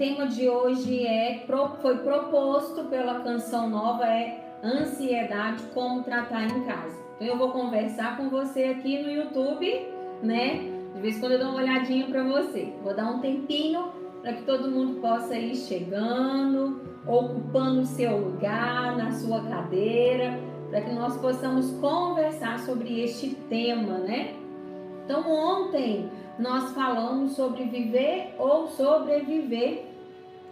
[0.00, 1.44] tema de hoje é
[1.82, 6.98] foi proposto pela canção nova é ansiedade como tratar em casa.
[7.16, 9.70] Então eu vou conversar com você aqui no YouTube,
[10.22, 10.70] né?
[10.94, 12.72] De vez em quando eu dou uma olhadinha para você.
[12.82, 13.92] Vou dar um tempinho
[14.22, 20.40] para que todo mundo possa ir chegando, ocupando o seu lugar na sua cadeira,
[20.70, 24.34] para que nós possamos conversar sobre este tema, né?
[25.04, 26.08] Então ontem
[26.38, 29.89] nós falamos sobre viver ou sobreviver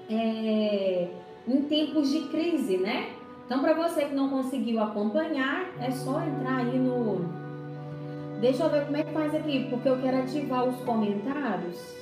[0.08, 1.08] é,
[1.46, 3.10] em tempos de crise, né?
[3.46, 7.24] Então, para você que não conseguiu acompanhar, é só entrar aí no.
[8.40, 11.98] Deixa eu ver como é que faz aqui, porque eu quero ativar os comentários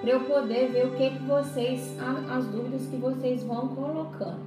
[0.00, 1.96] para eu poder ver o que, que vocês,
[2.30, 4.40] as dúvidas que vocês vão colocando.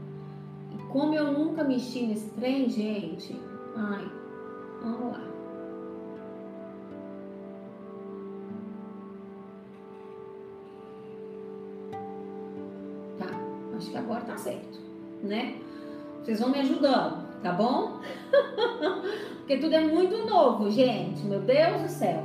[0.89, 3.35] Como eu nunca mexi nesse trem, gente,
[3.75, 4.09] ai,
[4.81, 5.32] vamos lá.
[13.93, 14.79] Que agora tá certo,
[15.21, 15.55] né?
[16.21, 17.99] Vocês vão me ajudando, tá bom?
[19.37, 21.23] Porque tudo é muito novo, gente.
[21.23, 22.23] Meu Deus do céu.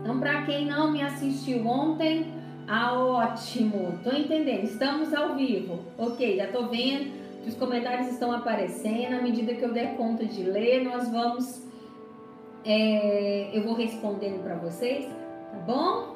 [0.00, 2.32] Então, para quem não me assistiu ontem,
[2.68, 3.98] ah, ótimo.
[4.04, 4.64] Tô entendendo.
[4.64, 5.80] Estamos ao vivo.
[5.98, 7.10] Ok, já tô vendo
[7.42, 9.14] que os comentários estão aparecendo.
[9.14, 11.66] À medida que eu der conta de ler, nós vamos.
[12.64, 16.09] É, eu vou respondendo para vocês, tá bom?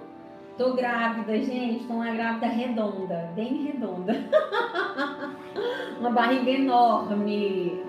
[0.57, 1.85] Tô grávida, gente.
[1.85, 4.15] Tô uma grávida redonda, bem redonda.
[5.99, 7.83] uma barriga enorme.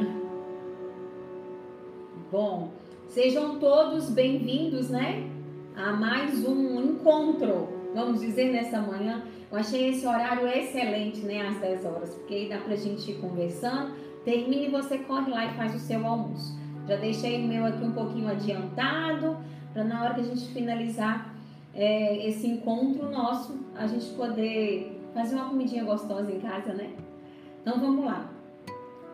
[2.31, 2.71] Bom,
[3.07, 5.29] sejam todos bem-vindos, né?
[5.75, 9.21] A mais um encontro, vamos dizer, nessa manhã.
[9.51, 11.47] Eu achei esse horário excelente, né?
[11.47, 13.93] Às 10 horas, porque aí dá pra gente ir conversando.
[14.23, 16.57] Termine e você corre lá e faz o seu almoço.
[16.87, 19.37] Já deixei o meu aqui um pouquinho adiantado,
[19.71, 21.35] para na hora que a gente finalizar
[21.75, 26.89] é, esse encontro nosso, a gente poder fazer uma comidinha gostosa em casa, né?
[27.61, 28.29] Então vamos lá.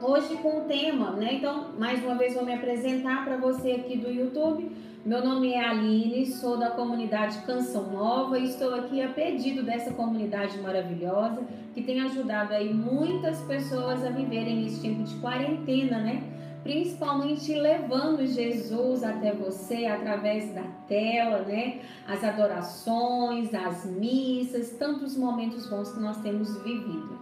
[0.02, 1.34] Hoje com o tema, né?
[1.34, 4.72] Então, mais uma vez vou me apresentar para você aqui do YouTube.
[5.04, 9.92] Meu nome é Aline, sou da comunidade Canção Nova e estou aqui a pedido dessa
[9.92, 11.44] comunidade maravilhosa
[11.74, 16.22] que tem ajudado aí muitas pessoas a viverem esse tempo de quarentena, né?
[16.64, 21.82] Principalmente levando Jesus até você através da tela, né?
[22.08, 27.20] As adorações, as missas, tantos momentos bons que nós temos vivido.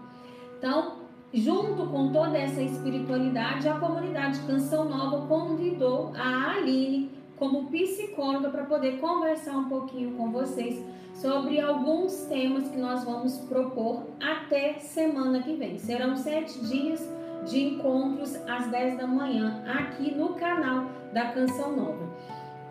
[0.58, 1.00] Então,
[1.34, 8.66] junto com toda essa espiritualidade, a comunidade Canção Nova convidou a Aline como psicóloga para
[8.66, 10.84] poder conversar um pouquinho com vocês
[11.14, 15.78] sobre alguns temas que nós vamos propor até semana que vem.
[15.78, 22.10] Serão sete dias de encontros às 10 da manhã aqui no canal da Canção Nova.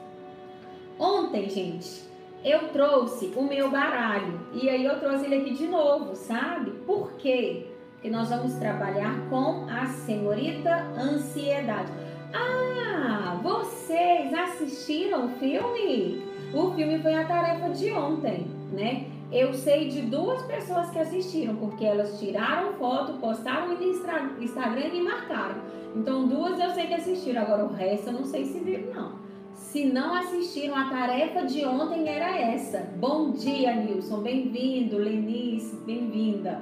[1.00, 2.07] Ontem, gente,
[2.44, 6.72] eu trouxe o meu baralho e aí eu trouxe ele aqui de novo, sabe?
[6.86, 7.68] Por quê?
[7.94, 11.92] Porque nós vamos trabalhar com a senhorita ansiedade.
[12.34, 16.24] Ah, vocês assistiram o filme?
[16.54, 19.08] O filme foi a tarefa de ontem, né?
[19.32, 25.02] Eu sei de duas pessoas que assistiram, porque elas tiraram foto, postaram no Instagram e
[25.02, 25.58] marcaram.
[25.96, 29.27] Então, duas eu sei que assistiram, agora o resto eu não sei se viram, não.
[29.72, 32.90] Se não assistiram, a tarefa de ontem era essa.
[32.98, 34.22] Bom dia, Nilson.
[34.22, 35.76] Bem-vindo, Lenice.
[35.86, 36.62] Bem-vinda.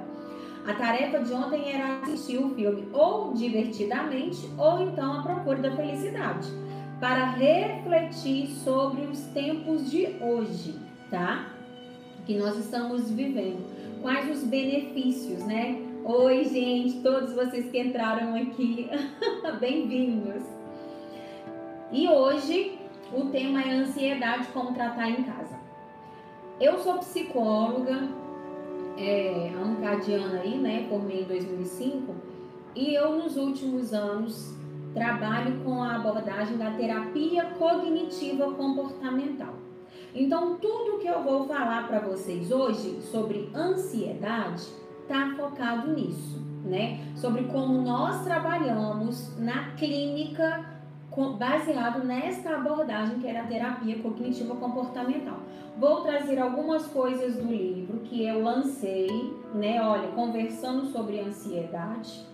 [0.66, 5.76] A tarefa de ontem era assistir o filme ou divertidamente ou então a procura da
[5.76, 6.48] felicidade,
[6.98, 10.74] para refletir sobre os tempos de hoje,
[11.08, 11.52] tá?
[12.26, 13.64] Que nós estamos vivendo.
[14.02, 15.80] Quais os benefícios, né?
[16.04, 18.90] Oi, gente, todos vocês que entraram aqui,
[19.60, 20.42] bem-vindos.
[21.92, 22.75] E hoje
[23.12, 25.58] o tema é ansiedade, como tratar em casa.
[26.60, 28.08] Eu sou psicóloga,
[28.96, 30.86] é, há cadiano aí, né?
[30.88, 32.14] Formei em 2005
[32.74, 34.54] e eu nos últimos anos
[34.94, 39.54] trabalho com a abordagem da terapia cognitiva comportamental.
[40.14, 44.66] Então, tudo que eu vou falar para vocês hoje sobre ansiedade
[45.02, 47.00] está focado nisso, né?
[47.14, 50.75] Sobre como nós trabalhamos na clínica
[51.38, 55.38] baseado nesta abordagem que era a terapia cognitiva comportamental.
[55.78, 59.08] Vou trazer algumas coisas do livro que eu lancei,
[59.54, 59.82] né?
[59.82, 62.24] Olha, conversando sobre ansiedade.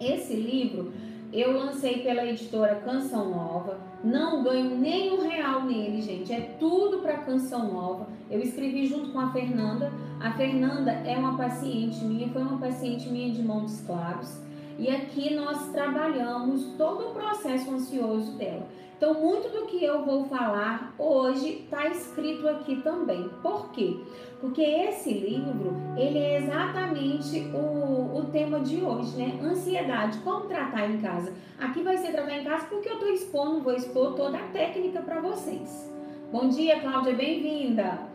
[0.00, 0.92] Esse livro
[1.32, 3.78] Eu lancei pela editora Canção Nova.
[4.02, 6.32] Não ganho nem um real nele, gente.
[6.32, 8.08] É tudo para Canção Nova.
[8.28, 9.92] Eu escrevi junto com a Fernanda.
[10.18, 14.40] A Fernanda é uma paciente minha, foi uma paciente minha de Montes Claros.
[14.80, 18.66] E aqui nós trabalhamos todo o processo ansioso dela.
[18.96, 23.28] Então, muito do que eu vou falar hoje está escrito aqui também.
[23.42, 23.98] Por quê?
[24.40, 29.38] Porque esse livro, ele é exatamente o, o tema de hoje, né?
[29.42, 31.34] Ansiedade, como tratar em casa.
[31.58, 35.02] Aqui vai ser tratar em casa porque eu estou expondo, vou expor toda a técnica
[35.02, 35.92] para vocês.
[36.32, 38.08] Bom dia, Cláudia, bem-vinda!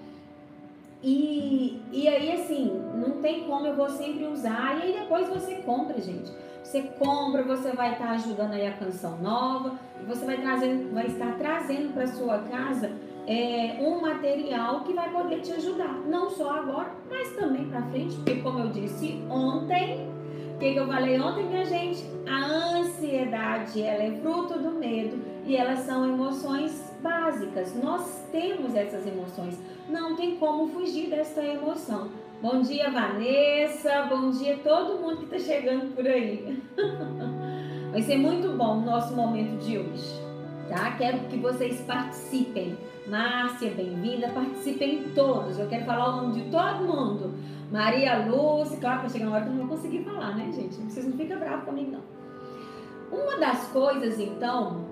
[1.03, 4.79] E, e aí, assim, não tem como, eu vou sempre usar.
[4.79, 6.31] E aí depois você compra, gente.
[6.65, 11.37] Você compra, você vai estar ajudando aí a canção nova você vai, trazer, vai estar
[11.37, 12.91] trazendo para sua casa
[13.27, 18.15] é, um material que vai poder te ajudar, não só agora, mas também para frente,
[18.17, 20.07] porque como eu disse ontem,
[20.55, 22.05] o que, que eu falei ontem, minha gente?
[22.27, 27.75] A ansiedade, ela é fruto do medo e elas são emoções básicas.
[27.75, 29.59] Nós temos essas emoções,
[29.89, 32.09] não tem como fugir dessa emoção.
[32.41, 34.03] Bom dia, Vanessa.
[34.09, 36.61] Bom dia todo mundo que está chegando por aí.
[37.91, 40.21] Vai ser muito bom o nosso momento de hoje,
[40.67, 40.91] tá?
[40.97, 42.77] Quero que vocês participem.
[43.07, 44.27] Márcia, bem-vinda.
[44.29, 45.57] Participem todos.
[45.57, 47.33] Eu quero falar o nome de todo mundo.
[47.71, 50.75] Maria Lúcia, claro que chegar uma hora que eu não vou conseguir falar, né, gente?
[50.75, 53.17] Vocês não ficam bravos comigo, não.
[53.17, 54.85] Uma das coisas, então,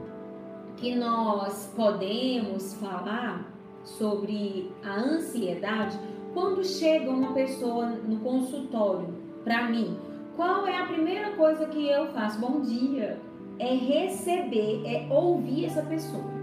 [0.78, 3.45] que nós podemos falar
[3.84, 6.00] sobre a ansiedade
[6.33, 9.07] quando chega uma pessoa no consultório
[9.44, 9.97] para mim,
[10.35, 12.39] qual é a primeira coisa que eu faço?
[12.39, 13.19] Bom dia.
[13.59, 16.33] É receber, é ouvir essa pessoa.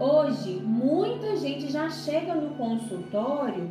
[0.00, 3.68] Hoje, muita gente já chega no consultório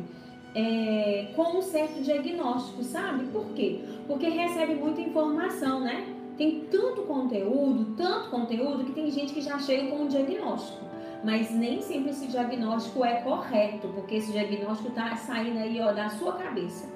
[0.54, 3.24] é, com um certo diagnóstico, sabe?
[3.26, 3.80] Por quê?
[4.06, 6.06] Porque recebe muita informação, né?
[6.38, 10.91] Tem tanto conteúdo, tanto conteúdo, que tem gente que já chega com um diagnóstico
[11.24, 16.08] mas nem sempre esse diagnóstico é correto, porque esse diagnóstico está saindo aí ó, da
[16.08, 16.88] sua cabeça.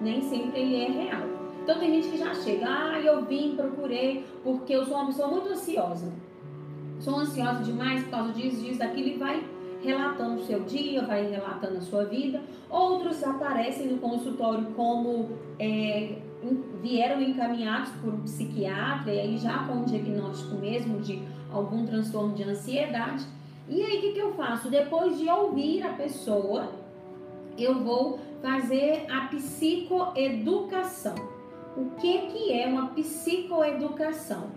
[0.00, 1.44] Nem sempre ele é real.
[1.62, 5.28] Então tem gente que já chega, ah, eu vim, procurei, porque eu sou uma pessoa
[5.28, 6.12] muito ansiosa.
[7.00, 9.44] Sou ansiosa demais por causa disso, disso, daquilo, e vai
[9.82, 12.42] relatando o seu dia, vai relatando a sua vida.
[12.70, 16.18] Outros aparecem no consultório como é,
[16.82, 22.34] vieram encaminhados por um psiquiatra, e aí já com um diagnóstico mesmo de algum transtorno
[22.34, 23.24] de ansiedade.
[23.68, 24.68] E aí, o que, que eu faço?
[24.68, 26.72] Depois de ouvir a pessoa,
[27.56, 31.14] eu vou fazer a psicoeducação.
[31.76, 34.48] O que, que é uma psicoeducação?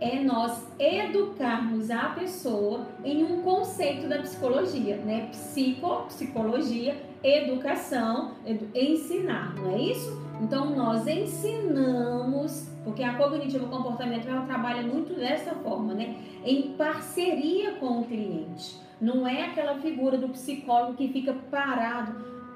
[0.00, 5.26] É nós educarmos a pessoa em um conceito da psicologia, né?
[5.30, 10.27] Psico, psicologia, educação, edu ensinar, não é isso?
[10.40, 16.16] Então nós ensinamos, porque a cognitiva comportamental trabalha muito dessa forma, né?
[16.44, 18.76] Em parceria com o cliente.
[19.00, 22.12] Não é aquela figura do psicólogo que fica parado,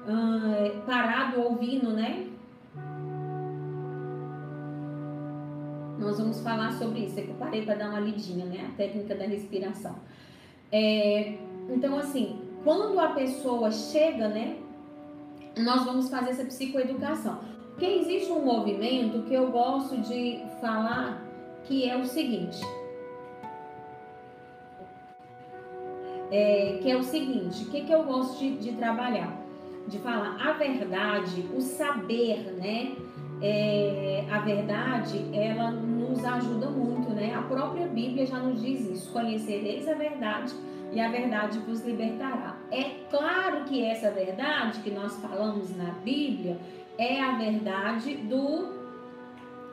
[0.07, 2.27] uh, parado ouvindo, né?
[5.97, 7.19] Nós vamos falar sobre isso.
[7.19, 8.67] Eu parei para dar uma lidinha, né?
[8.69, 9.95] A técnica da respiração.
[10.71, 11.37] É,
[11.69, 14.57] então, assim, quando a pessoa chega, né?
[15.57, 17.39] Nós vamos fazer essa psicoeducação.
[17.73, 21.23] Porque existe um movimento que eu gosto de falar
[21.63, 22.61] que é o seguinte.
[26.31, 29.39] É, que é o seguinte, o que, que eu gosto de, de trabalhar?
[29.87, 32.95] De falar a verdade, o saber, né?
[33.41, 37.35] É, a verdade, ela nos ajuda muito, né?
[37.35, 40.53] A própria Bíblia já nos diz isso: conhecereis a verdade
[40.91, 42.55] e a verdade vos libertará.
[42.71, 46.57] É claro que essa verdade que nós falamos na Bíblia,
[46.97, 48.83] é a verdade do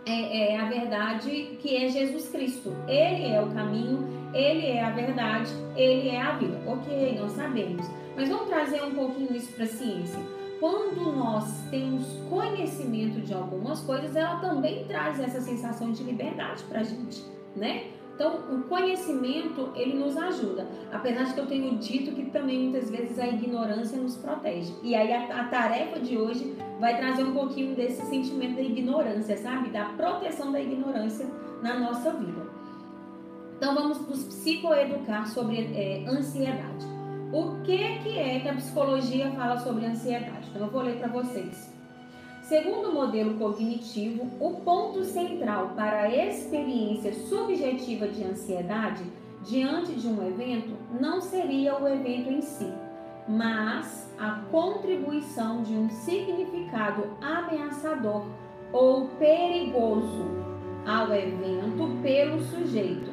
[0.06, 2.74] é, é, a verdade que é Jesus Cristo.
[2.88, 6.60] Ele é o caminho, ele é a verdade, ele é a vida.
[6.66, 7.86] Ok, nós sabemos.
[8.16, 10.18] Mas vamos trazer um pouquinho isso para a ciência.
[10.58, 16.80] Quando nós temos conhecimento de algumas coisas, ela também traz essa sensação de liberdade para
[16.80, 17.24] a gente,
[17.56, 17.84] né?
[18.20, 20.68] Então, o conhecimento, ele nos ajuda.
[20.92, 24.74] Apesar de que eu tenho dito que também muitas vezes a ignorância nos protege.
[24.82, 29.38] E aí a, a tarefa de hoje vai trazer um pouquinho desse sentimento da ignorância,
[29.38, 29.70] sabe?
[29.70, 31.26] Da proteção da ignorância
[31.62, 32.46] na nossa vida.
[33.56, 36.84] Então, vamos nos psicoeducar sobre é, ansiedade.
[37.32, 40.46] O que, que é que a psicologia fala sobre ansiedade?
[40.50, 41.69] Então, eu vou ler para vocês.
[42.50, 49.04] Segundo o modelo cognitivo, o ponto central para a experiência subjetiva de ansiedade
[49.44, 52.66] diante de um evento não seria o evento em si,
[53.28, 58.26] mas a contribuição de um significado ameaçador
[58.72, 60.26] ou perigoso
[60.84, 63.12] ao evento pelo sujeito.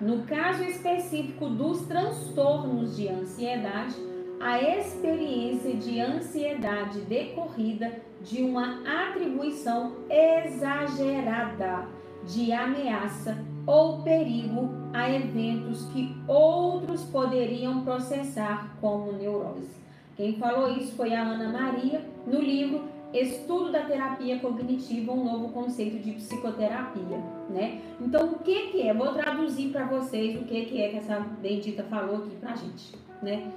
[0.00, 3.94] No caso específico dos transtornos de ansiedade,
[4.40, 11.86] a experiência de ansiedade decorrida de uma atribuição exagerada
[12.26, 19.76] de ameaça ou perigo a eventos que outros poderiam processar como neurose.
[20.16, 25.48] Quem falou isso foi a Ana Maria no livro Estudo da Terapia Cognitiva, um novo
[25.50, 27.80] conceito de psicoterapia, né?
[28.00, 28.92] Então, o que que é?
[28.92, 32.94] Vou traduzir para vocês o que que é que essa bendita falou aqui pra gente,
[33.22, 33.50] né?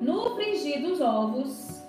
[0.00, 1.79] No frigir dos ovos,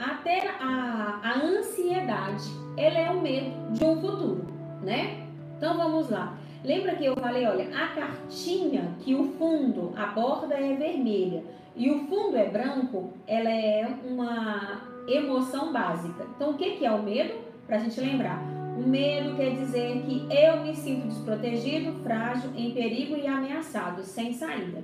[0.00, 4.46] até a, a ansiedade, ela é o medo de um futuro,
[4.82, 5.26] né?
[5.56, 6.38] Então vamos lá.
[6.64, 11.44] Lembra que eu falei, olha, a cartinha que o fundo, a borda é vermelha
[11.76, 16.26] e o fundo é branco, ela é uma emoção básica.
[16.34, 17.34] Então o que, que é o medo?
[17.66, 18.42] Para a gente lembrar.
[18.78, 24.32] O medo quer dizer que eu me sinto desprotegido, frágil, em perigo e ameaçado, sem
[24.32, 24.82] saída.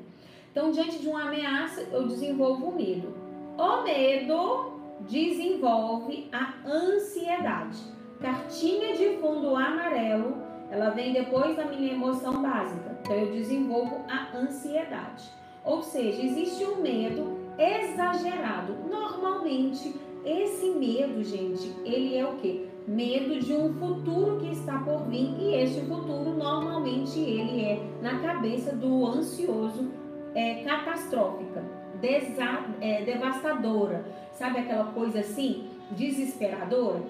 [0.53, 3.15] Então, diante de uma ameaça, eu desenvolvo o medo.
[3.59, 7.79] O medo desenvolve a ansiedade.
[8.21, 10.37] Cartinha de fundo amarelo,
[10.71, 12.99] ela vem depois da minha emoção básica.
[13.01, 15.31] Então eu desenvolvo a ansiedade.
[15.65, 18.75] Ou seja, existe um medo exagerado.
[18.89, 22.69] Normalmente, esse medo, gente, ele é o quê?
[22.87, 28.21] Medo de um futuro que está por vir e este futuro normalmente ele é na
[28.21, 29.91] cabeça do ansioso
[30.35, 31.65] é, catastrófica,
[32.01, 34.05] desa, é, devastadora,
[34.37, 37.03] sabe aquela coisa assim, desesperadora?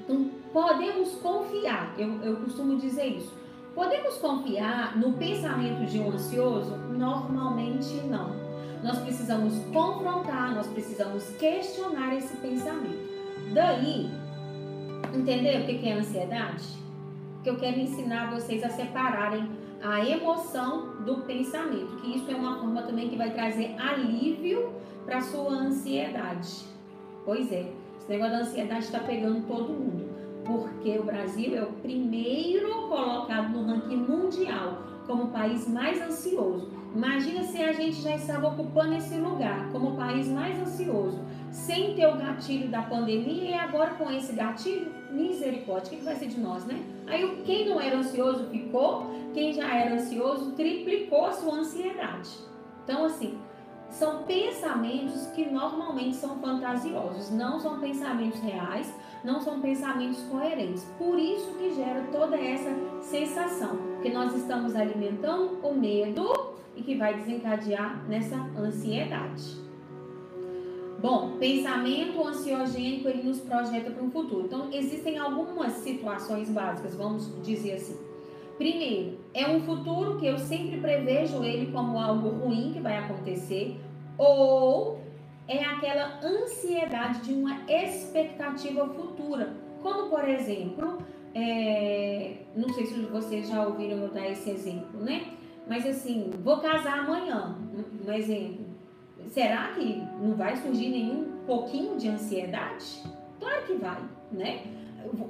[0.00, 3.34] Então, podemos confiar, eu, eu costumo dizer isso.
[3.74, 6.76] Podemos confiar no pensamento de um ansioso?
[6.96, 8.30] Normalmente não.
[8.82, 13.06] Nós precisamos confrontar, nós precisamos questionar esse pensamento.
[13.52, 14.10] Daí,
[15.14, 16.64] entender o que é ansiedade?
[17.42, 19.48] Que eu quero ensinar vocês a separarem
[19.82, 24.72] a emoção do pensamento, que isso é uma forma também que vai trazer alívio
[25.04, 26.64] para sua ansiedade.
[27.24, 30.08] Pois é, esse negócio da ansiedade está pegando todo mundo,
[30.44, 36.68] porque o Brasil é o primeiro colocado no ranking mundial como país mais ansioso.
[36.94, 41.94] Imagina se a gente já estava ocupando esse lugar como o país mais ansioso, sem
[41.94, 46.28] ter o gatilho da pandemia e agora com esse gatilho, misericórdia, o que vai ser
[46.28, 46.78] de nós, né?
[47.06, 52.30] Aí quem não era ansioso ficou, quem já era ansioso triplicou a sua ansiedade.
[52.84, 53.38] Então, assim,
[53.90, 58.92] são pensamentos que normalmente são fantasiosos, não são pensamentos reais,
[59.24, 60.84] não são pensamentos coerentes.
[60.98, 62.70] Por isso que gera toda essa
[63.00, 69.65] sensação, que nós estamos alimentando o medo e que vai desencadear nessa ansiedade.
[70.98, 74.46] Bom, pensamento ansiogênico ele nos projeta para um futuro.
[74.46, 77.98] Então, existem algumas situações básicas, vamos dizer assim.
[78.56, 83.76] Primeiro, é um futuro que eu sempre prevejo ele como algo ruim que vai acontecer,
[84.16, 84.98] ou
[85.46, 90.98] é aquela ansiedade de uma expectativa futura, como por exemplo,
[91.34, 95.26] é, não sei se vocês já ouviram eu dar esse exemplo, né?
[95.68, 97.56] Mas assim, vou casar amanhã,
[98.06, 98.65] um exemplo.
[99.28, 103.02] Será que não vai surgir nenhum pouquinho de ansiedade?
[103.38, 104.00] Claro que vai,
[104.32, 104.62] né?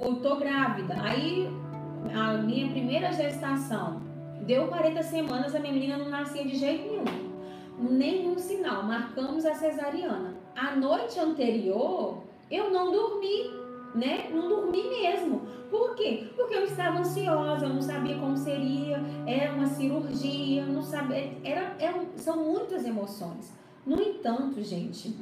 [0.01, 1.49] Eu tô grávida, aí
[2.15, 4.01] a minha primeira gestação
[4.41, 7.27] deu 40 semanas, a minha menina não nascia de jeito nenhum.
[7.79, 8.83] Nenhum sinal.
[8.83, 10.35] Marcamos a cesariana.
[10.55, 13.51] A noite anterior, eu não dormi,
[13.93, 14.29] né?
[14.31, 15.41] Não dormi mesmo.
[15.69, 16.29] Por quê?
[16.35, 21.33] Porque eu estava ansiosa, eu não sabia como seria, era uma cirurgia, não sabia.
[21.43, 23.53] Era, era, são muitas emoções.
[23.87, 25.15] No entanto, gente,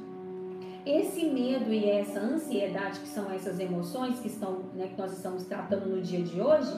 [0.84, 5.44] esse medo e essa ansiedade, que são essas emoções que, estão, né, que nós estamos
[5.44, 6.74] tratando no dia de hoje,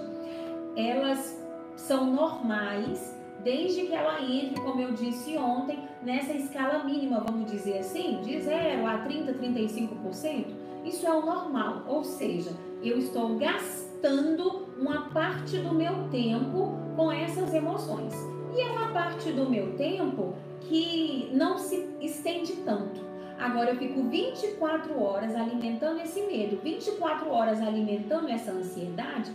[0.76, 1.42] elas
[1.78, 7.78] são normais desde que ela entre, como eu disse ontem, nessa escala mínima, vamos dizer
[7.78, 10.46] assim, de 0 a 30, 35%.
[10.84, 12.52] Isso é o normal, ou seja,
[12.84, 18.14] eu estou gastando uma parte do meu tempo com essas emoções.
[18.54, 20.36] E é uma parte do meu tempo
[20.68, 23.06] que não se estende tanto.
[23.40, 29.32] Agora eu fico 24 horas alimentando esse medo, 24 horas alimentando essa ansiedade,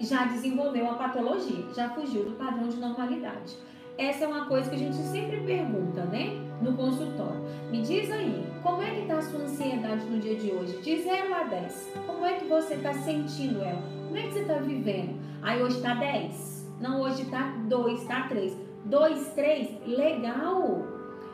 [0.00, 3.56] já desenvolveu a patologia, já fugiu do padrão de normalidade.
[3.98, 6.30] Essa é uma coisa que a gente sempre pergunta, né?
[6.62, 7.42] No consultório.
[7.70, 10.78] Me diz aí, como é que está a sua ansiedade no dia de hoje?
[10.78, 11.92] De 0 a 10.
[12.06, 13.82] Como é que você está sentindo ela?
[14.06, 15.20] Como é que você está vivendo?
[15.42, 16.74] Aí hoje está 10.
[16.80, 18.56] Não, hoje está 2, está 3.
[18.92, 20.86] 2, 3, legal.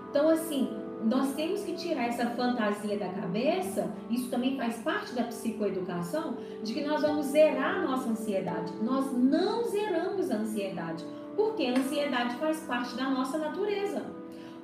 [0.09, 0.69] Então, assim,
[1.05, 6.73] nós temos que tirar essa fantasia da cabeça, isso também faz parte da psicoeducação, de
[6.73, 8.73] que nós vamos zerar a nossa ansiedade.
[8.81, 14.07] Nós não zeramos a ansiedade, porque a ansiedade faz parte da nossa natureza.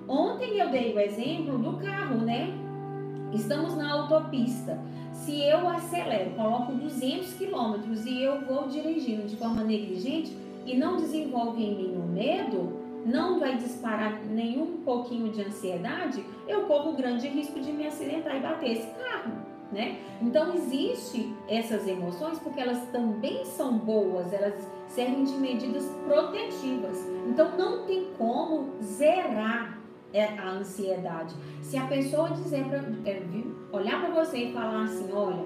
[0.07, 2.55] Ontem eu dei o exemplo do carro, né?
[3.33, 4.79] Estamos na autopista.
[5.13, 10.97] Se eu acelero, coloco 200 quilômetros e eu vou dirigindo de forma negligente e não
[10.97, 17.29] desenvolve em mim o medo, não vai disparar nenhum pouquinho de ansiedade, eu corro grande
[17.29, 19.33] risco de me acidentar e bater esse carro,
[19.71, 19.99] né?
[20.23, 24.55] Então existe essas emoções porque elas também são boas, elas
[24.89, 26.99] servem de medidas protetivas.
[27.29, 29.79] Então não tem como zerar
[30.13, 31.35] é, a ansiedade.
[31.61, 33.23] Se a pessoa dizer para é,
[33.73, 35.45] olhar para você e falar assim, olha,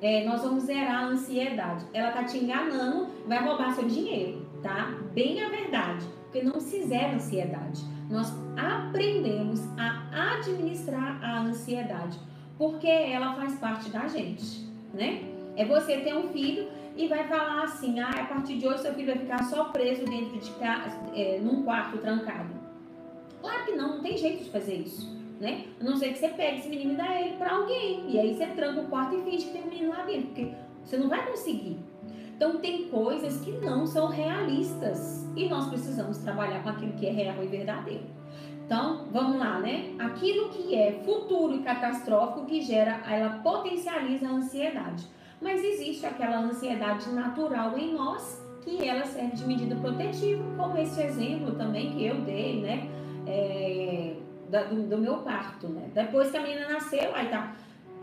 [0.00, 4.94] é, nós vamos zerar a ansiedade, ela tá te enganando, vai roubar seu dinheiro, tá?
[5.12, 7.80] Bem a verdade porque não se zera ansiedade.
[8.10, 12.18] Nós aprendemos a administrar a ansiedade,
[12.58, 15.22] porque ela faz parte da gente, né?
[15.56, 18.92] É você ter um filho e vai falar assim, ah, a partir de hoje seu
[18.94, 22.52] filho vai ficar só preso dentro de casa, é, num quarto trancado.
[23.40, 25.66] Claro que não, não tem jeito de fazer isso, né?
[25.80, 28.34] A não ser que você pegue esse menino e dá ele para alguém, e aí
[28.34, 30.50] você tranca o quarto e finge que tem um menino lá dentro, porque
[30.82, 31.78] você não vai conseguir.
[32.36, 37.10] Então tem coisas que não são realistas e nós precisamos trabalhar com aquilo que é
[37.10, 38.04] real e verdadeiro.
[38.66, 39.94] Então, vamos lá, né?
[39.98, 45.06] Aquilo que é futuro e catastrófico que gera, ela potencializa a ansiedade.
[45.40, 51.02] Mas existe aquela ansiedade natural em nós que ela serve de medida protetiva, como esse
[51.02, 52.88] exemplo também que eu dei, né?
[53.26, 54.16] É,
[54.48, 55.90] do, do, meu parto, né?
[55.92, 57.54] Depois que a menina nasceu, aí tá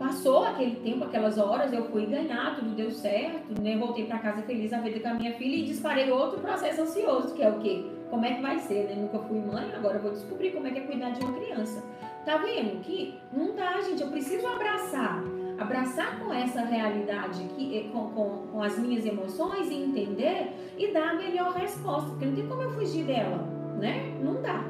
[0.02, 3.76] Passou aquele tempo, aquelas horas, eu fui ganhar, tudo deu certo, né?
[3.76, 7.32] Voltei para casa feliz a vida com a minha filha e disparei outro processo ansioso,
[7.36, 7.84] que é o quê?
[8.10, 8.96] Como é que vai ser, né?
[8.96, 11.84] Nunca fui mãe, agora vou descobrir como é que é cuidar de uma criança.
[12.24, 14.02] Tá vendo que não tá, gente?
[14.02, 15.22] Eu preciso abraçar,
[15.56, 20.92] abraçar com essa realidade aqui, eh, com, com, com as minhas emoções e entender e
[20.92, 23.38] dar a melhor resposta, porque não tem como eu fugir dela,
[23.78, 24.12] né?
[24.20, 24.64] Não dá.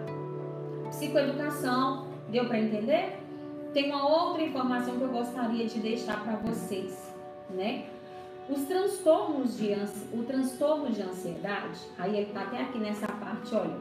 [0.91, 3.22] Psicoeducação, deu para entender?
[3.73, 7.11] Tem uma outra informação que eu gostaria de deixar para vocês,
[7.49, 7.87] né?
[8.49, 9.73] Os transtornos de
[10.13, 13.79] o transtorno de ansiedade, aí ele está até aqui nessa parte, olha,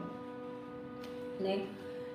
[1.38, 1.66] né?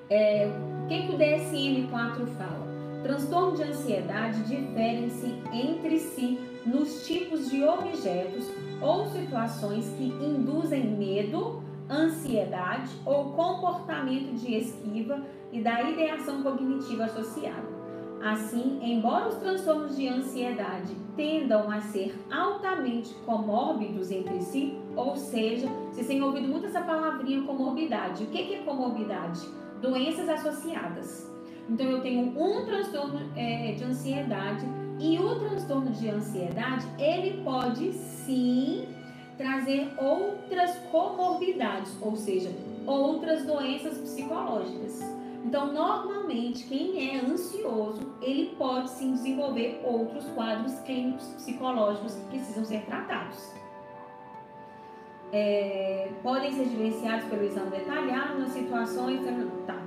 [0.09, 0.47] É,
[0.83, 2.67] o que, que o DSM-4 fala?
[3.03, 8.49] Transtorno de ansiedade diferem-se entre si nos tipos de objetos
[8.81, 17.77] ou situações que induzem medo, ansiedade ou comportamento de esquiva e da ideação cognitiva associada.
[18.23, 25.67] Assim, embora os transtornos de ansiedade tendam a ser altamente comórbidos entre si, ou seja,
[25.91, 28.23] vocês têm ouvido muito essa palavrinha comorbidade.
[28.23, 29.41] O que é comorbidade?
[29.81, 31.31] Doenças associadas.
[31.69, 34.65] Então, eu tenho um transtorno é, de ansiedade
[34.99, 38.87] e o transtorno de ansiedade, ele pode sim
[39.37, 42.49] trazer outras comorbidades, ou seja,
[42.85, 44.99] outras doenças psicológicas.
[45.47, 52.65] Então, normalmente, quem é ansioso, ele pode sim desenvolver outros quadros clínicos psicológicos que precisam
[52.65, 53.53] ser tratados.
[55.31, 59.21] É, podem ser diferenciados pelo exame detalhado nas situações.
[59.65, 59.81] Tá.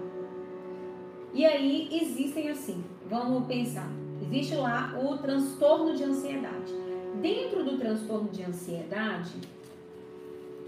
[1.35, 3.91] E aí existem assim, vamos pensar.
[4.23, 6.73] Existe lá o transtorno de ansiedade.
[7.21, 9.35] Dentro do transtorno de ansiedade,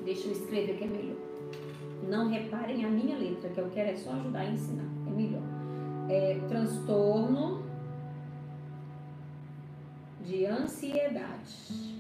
[0.05, 1.32] deixa eu escrever que é melhor.
[2.09, 4.89] Não reparem a minha letra, que eu quero é só ajudar a ensinar.
[5.07, 5.43] É melhor.
[6.09, 7.63] É transtorno
[10.25, 11.93] de ansiedade.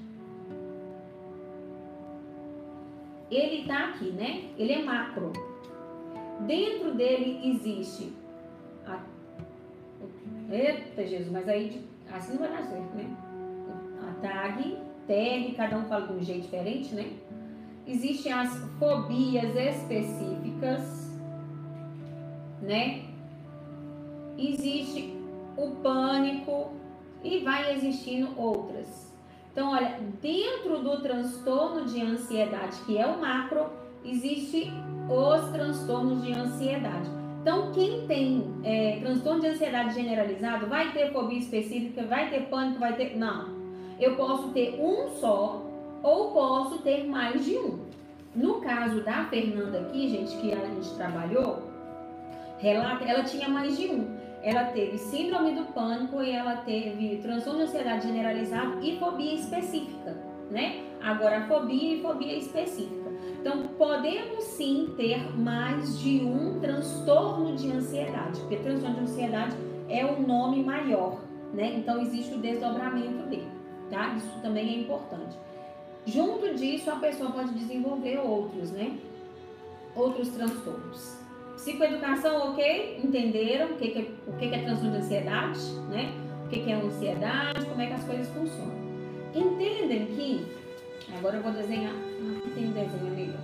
[3.31, 4.51] Ele tá aqui, né?
[4.59, 5.33] Ele é macro.
[6.47, 8.13] Dentro dele existe
[8.87, 9.01] a...
[10.51, 13.17] Eita Jesus, mas aí assim não vai dar certo, né?
[14.03, 17.11] A tag, tag, cada um fala de um jeito diferente, né?
[17.87, 21.11] Existem as fobias específicas,
[22.61, 23.03] né?
[24.39, 25.15] Existe
[25.57, 26.73] o pânico
[27.23, 29.13] e vai existindo outras.
[29.53, 33.67] Então, olha, dentro do transtorno de ansiedade, que é o macro,
[34.05, 34.73] existe
[35.09, 37.11] os transtornos de ansiedade.
[37.43, 42.79] Então, quem tem é, transtorno de ansiedade generalizado vai ter fobia específica, vai ter pânico,
[42.79, 43.17] vai ter.
[43.17, 43.61] Não.
[44.01, 45.72] Eu posso ter um só
[46.03, 47.81] ou posso ter mais de um.
[48.35, 51.63] No caso da Fernanda aqui, gente, que a gente trabalhou,
[52.59, 54.17] relata, ela tinha mais de um.
[54.43, 60.17] Ela teve síndrome do pânico e ela teve transtorno de ansiedade generalizado e fobia específica,
[60.51, 60.83] né?
[61.03, 63.11] agorafobia e fobia específica.
[63.41, 69.57] Então, podemos sim ter mais de um transtorno de ansiedade, porque transtorno de ansiedade
[69.89, 71.21] é o nome maior,
[71.53, 71.75] né?
[71.77, 73.51] Então, existe o desdobramento dele,
[73.91, 74.15] tá?
[74.17, 75.37] Isso também é importante.
[76.07, 78.99] Junto disso, a pessoa pode desenvolver outros, né?
[79.95, 81.19] Outros transtornos.
[81.55, 83.01] Psicoeducação, ok?
[83.05, 85.61] Entenderam o que, que, é, o que, que é transtorno de ansiedade,
[85.91, 86.13] né?
[86.45, 88.83] O que, que é ansiedade, como é que as coisas funcionam.
[89.35, 90.47] Entendem que,
[91.17, 91.95] agora eu vou desenhar,
[92.39, 93.41] aqui tem um desenho melhor.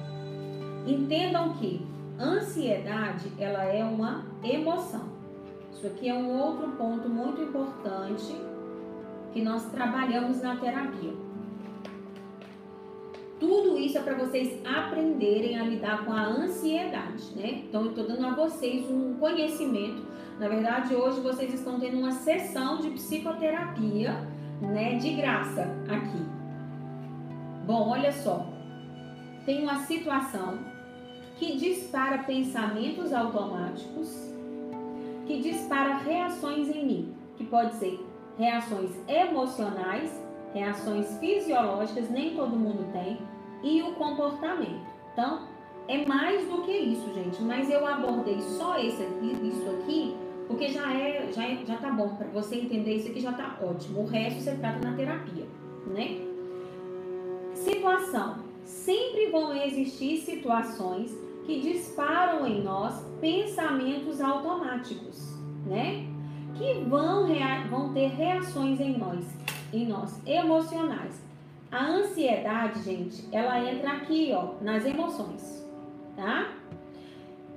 [0.87, 1.87] Entendam que
[2.19, 5.09] ansiedade, ela é uma emoção.
[5.73, 8.35] Isso aqui é um outro ponto muito importante
[9.33, 11.28] que nós trabalhamos na terapia.
[13.39, 17.63] Tudo isso é para vocês aprenderem a lidar com a ansiedade, né?
[17.69, 20.03] Então, eu estou dando a vocês um conhecimento.
[20.41, 24.13] Na verdade, hoje vocês estão tendo uma sessão de psicoterapia,
[24.61, 26.23] né, de graça aqui.
[27.65, 28.47] Bom, olha só.
[29.45, 30.59] Tem uma situação
[31.37, 34.11] que dispara pensamentos automáticos,
[35.27, 38.05] que dispara reações em mim, que pode ser
[38.37, 40.11] reações emocionais,
[40.55, 43.19] reações fisiológicas, nem todo mundo tem,
[43.63, 44.87] e o comportamento.
[45.13, 45.49] Então,
[45.89, 47.43] é mais do que isso, gente.
[47.43, 50.15] Mas eu abordei só esse, isso aqui,
[50.47, 53.59] porque já é, já, é, já tá bom para você entender isso aqui já tá
[53.63, 54.03] ótimo.
[54.03, 55.47] O resto você trata na terapia,
[55.87, 56.19] né?
[57.55, 58.47] Situação.
[58.65, 65.35] Sempre vão existir situações que disparam em nós pensamentos automáticos,
[65.67, 66.07] né?
[66.55, 67.27] Que vão,
[67.71, 69.25] vão ter reações em nós,
[69.73, 71.21] em nós emocionais.
[71.71, 75.67] A ansiedade, gente, ela entra aqui, ó, nas emoções,
[76.17, 76.51] tá?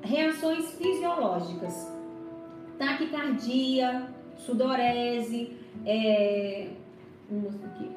[0.01, 1.89] Reações fisiológicas,
[2.77, 6.67] taquicardia, sudorese, é,
[7.63, 7.91] aqui,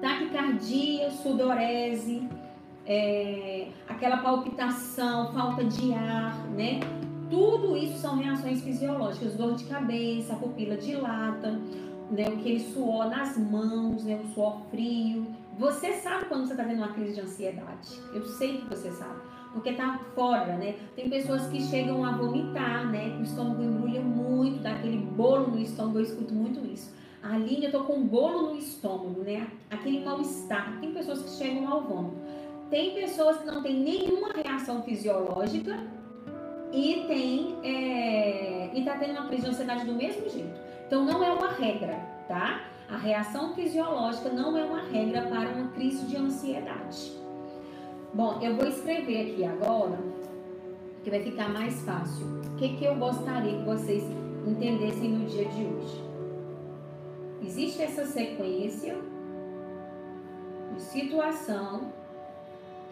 [0.00, 2.28] taquicardia, sudorese,
[2.84, 6.80] é, aquela palpitação, falta de ar, né?
[7.30, 11.58] Tudo isso são reações fisiológicas, dor de cabeça, pupila dilata,
[12.12, 15.26] né, aquele suor nas mãos, né, o suor frio.
[15.58, 18.00] Você sabe quando você está tendo uma crise de ansiedade.
[18.14, 19.20] Eu sei que você sabe.
[19.52, 20.76] Porque está fora, né?
[20.96, 23.18] Tem pessoas que chegam a vomitar, né?
[23.18, 26.90] O estômago embrulha muito, dá aquele bolo no estômago, eu escuto muito isso.
[27.22, 29.46] Aline, eu tô com um bolo no estômago, né?
[29.70, 30.80] Aquele mal-estar.
[30.80, 32.16] Tem pessoas que chegam ao vômito.
[32.70, 35.78] Tem pessoas que não têm nenhuma reação fisiológica
[36.72, 40.71] e tem é, e tá tendo uma crise de ansiedade do mesmo jeito.
[40.92, 41.94] Então não é uma regra,
[42.28, 42.66] tá?
[42.86, 47.16] A reação fisiológica não é uma regra para uma crise de ansiedade.
[48.12, 49.98] Bom, eu vou escrever aqui agora,
[51.02, 52.26] que vai ficar mais fácil.
[52.26, 54.04] O que, que eu gostaria que vocês
[54.46, 56.04] entendessem no dia de hoje?
[57.42, 58.94] Existe essa sequência
[60.74, 61.90] de situação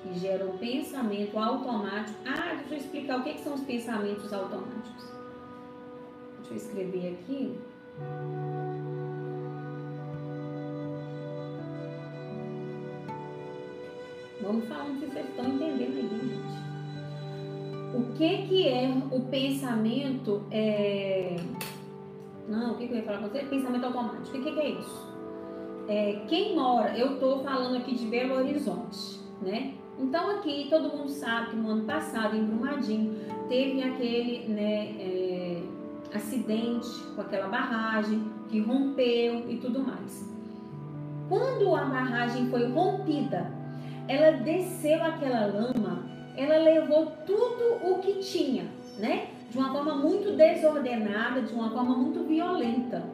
[0.03, 2.19] que gera um pensamento automático.
[2.25, 5.05] Ah, deixa eu explicar o que, que são os pensamentos automáticos.
[6.39, 7.61] Deixa eu escrever aqui.
[14.43, 16.71] Vamos falando se vocês estão entendendo aí, gente.
[17.95, 20.43] O que que é o pensamento?
[20.51, 21.37] É...
[22.49, 23.45] Não, o que, que eu ia falar com você?
[23.45, 24.37] Pensamento automático.
[24.37, 25.11] O que, que é isso?
[25.89, 29.75] É, quem mora, eu estou falando aqui de Belo Horizonte, né?
[29.99, 33.17] Então aqui todo mundo sabe que no ano passado em Brumadinho
[33.49, 35.20] teve aquele né, é,
[36.15, 40.29] acidente com aquela barragem que rompeu e tudo mais.
[41.29, 43.51] Quando a barragem foi rompida,
[44.09, 46.05] ela desceu aquela lama,
[46.37, 48.65] ela levou tudo o que tinha,
[48.99, 49.29] né?
[49.49, 53.05] De uma forma muito desordenada, de uma forma muito violenta.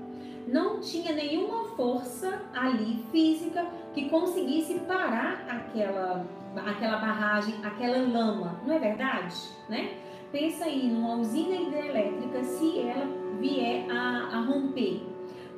[0.49, 6.25] Não tinha nenhuma força ali física que conseguisse parar aquela
[6.65, 9.35] aquela barragem, aquela lama, não é verdade?
[9.69, 9.99] Né?
[10.37, 13.07] Pensa aí numa usina hidrelétrica, se ela
[13.41, 15.01] vier a, a romper,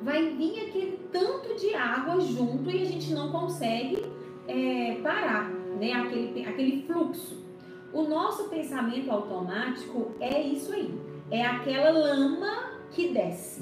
[0.01, 4.01] vai vir aquele tanto de água junto e a gente não consegue
[4.47, 5.91] é, parar, né?
[5.91, 7.43] Aquele, aquele fluxo.
[7.91, 10.97] O nosso pensamento automático é isso aí,
[11.29, 13.61] é aquela lama que desce,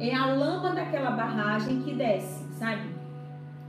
[0.00, 2.82] é a lama daquela barragem que desce, sabe?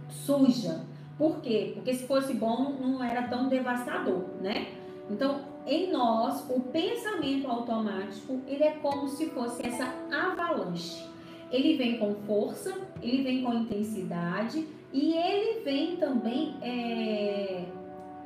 [0.10, 0.88] Suja,
[1.20, 1.74] por quê?
[1.76, 4.70] Porque se fosse bom, não era tão devastador, né?
[5.08, 11.08] Então, em nós, o pensamento automático, ele é como se fosse essa avalanche.
[11.52, 17.66] Ele vem com força, ele vem com intensidade e ele vem também, é,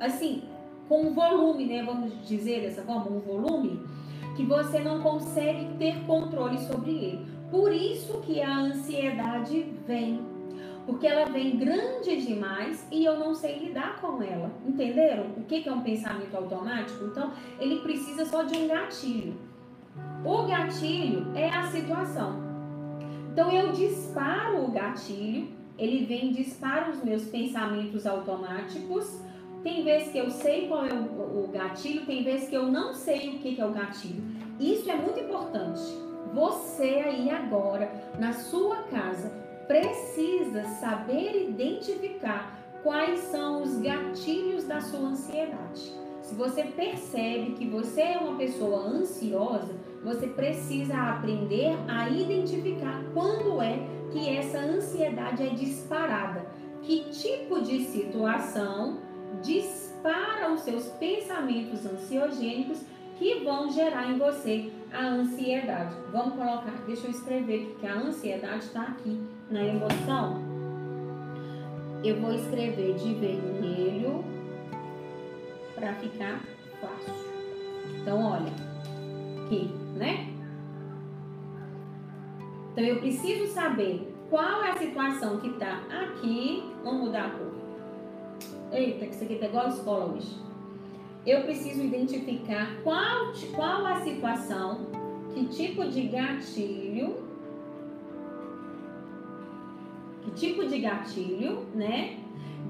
[0.00, 0.44] assim,
[0.88, 1.82] com um volume, né?
[1.82, 3.80] Vamos dizer dessa forma, um volume
[4.36, 7.26] que você não consegue ter controle sobre ele.
[7.50, 10.33] Por isso que a ansiedade vem
[10.86, 14.50] Porque ela vem grande demais e eu não sei lidar com ela.
[14.66, 15.26] Entenderam?
[15.36, 17.04] O que é um pensamento automático?
[17.06, 19.34] Então, ele precisa só de um gatilho.
[20.24, 22.42] O gatilho é a situação.
[23.32, 29.20] Então, eu disparo o gatilho, ele vem dispara os meus pensamentos automáticos.
[29.62, 33.30] Tem vezes que eu sei qual é o, gatilho, tem vezes que eu não sei
[33.30, 34.22] o que é o gatilho.
[34.60, 35.80] Isso é muito importante.
[36.34, 39.32] Você aí agora, na sua casa,
[39.66, 45.92] precisa saber identificar quais são os gatilhos da sua ansiedade.
[46.22, 53.60] Se você percebe que você é uma pessoa ansiosa, você precisa aprender a identificar quando
[53.60, 53.78] é
[54.10, 56.46] que essa ansiedade é disparada.
[56.82, 58.98] Que tipo de situação
[59.42, 62.80] dispara os seus pensamentos ansiogênicos
[63.18, 65.94] que vão gerar em você a ansiedade.
[66.12, 69.20] Vamos colocar, deixa eu escrever aqui que a ansiedade está aqui
[69.50, 70.42] na emoção.
[72.02, 74.24] Eu vou escrever de vermelho
[75.74, 76.40] para ficar
[76.80, 77.14] fácil.
[78.00, 78.52] Então, olha,
[79.44, 80.28] aqui, né?
[82.72, 86.64] Então, eu preciso saber qual é a situação que está aqui.
[86.82, 87.54] Vamos mudar a cor.
[88.72, 90.44] Eita, que isso aqui tá igual a escola hoje
[91.26, 94.86] eu preciso identificar qual, qual a situação,
[95.32, 97.16] que tipo de gatilho,
[100.24, 102.16] que tipo de gatilho, né,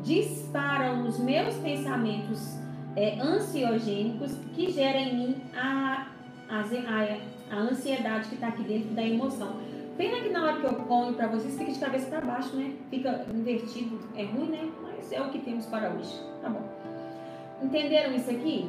[0.03, 2.59] disparam os meus pensamentos
[2.97, 6.09] é, ansiogênicos que geram em mim a,
[6.49, 9.57] a, a, a ansiedade que está aqui dentro da emoção.
[9.97, 12.73] Pena que na hora que eu ponho para vocês fica de cabeça para baixo, né?
[12.91, 14.01] Fica invertido.
[14.17, 14.69] É ruim, né?
[14.83, 16.21] Mas é o que temos para hoje.
[16.43, 16.69] Tá bom.
[17.63, 18.69] Entenderam isso aqui?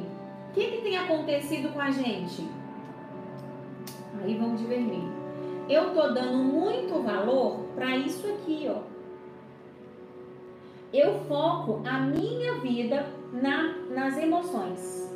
[0.50, 2.48] O que, que tem acontecido com a gente?
[4.22, 5.25] Aí vamos de vermelho.
[5.68, 8.82] Eu tô dando muito valor para isso aqui, ó.
[10.92, 15.06] Eu foco a minha vida na, nas emoções.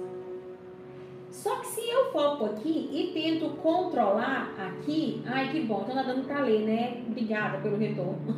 [1.30, 6.24] Só que se eu foco aqui e tento controlar aqui, ai que bom, tô nadando
[6.24, 7.04] para ler, né?
[7.06, 8.36] Obrigada pelo retorno.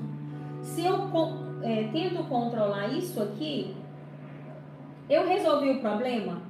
[0.62, 1.08] Se eu
[1.62, 3.74] é, tento controlar isso aqui,
[5.08, 6.42] eu resolvi o problema?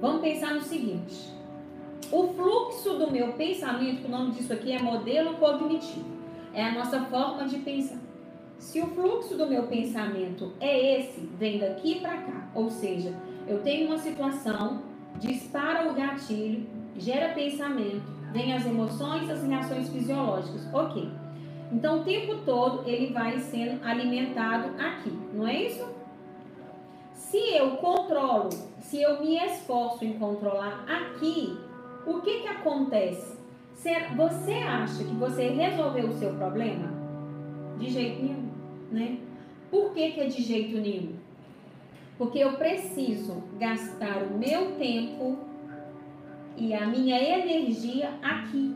[0.00, 1.32] Vamos pensar no seguinte:
[2.12, 6.04] o fluxo do meu pensamento, o nome disso aqui é modelo cognitivo,
[6.52, 7.98] é a nossa forma de pensar.
[8.58, 13.14] Se o fluxo do meu pensamento é esse, vem daqui para cá, ou seja,
[13.46, 14.82] eu tenho uma situação,
[15.18, 16.66] dispara o gatilho,
[16.96, 21.10] gera pensamento, vem as emoções, as reações fisiológicas, ok.
[21.72, 25.86] Então o tempo todo ele vai sendo alimentado aqui, não é isso?
[27.12, 31.58] Se eu controlo, se eu me esforço em controlar aqui,
[32.06, 33.36] o que que acontece?
[33.74, 36.88] Você acha que você resolveu o seu problema?
[37.78, 38.50] De jeito nenhum,
[38.90, 39.18] né?
[39.70, 41.16] Por que, que é de jeito nenhum?
[42.16, 45.38] Porque eu preciso gastar o meu tempo
[46.56, 48.74] e a minha energia aqui,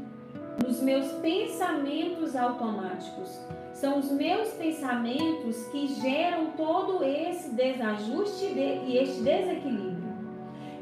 [0.62, 3.40] nos meus pensamentos automáticos
[3.72, 10.12] são os meus pensamentos que geram todo esse desajuste e este desequilíbrio.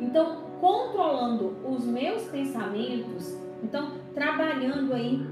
[0.01, 5.27] Então, controlando os meus pensamentos, então trabalhando aí,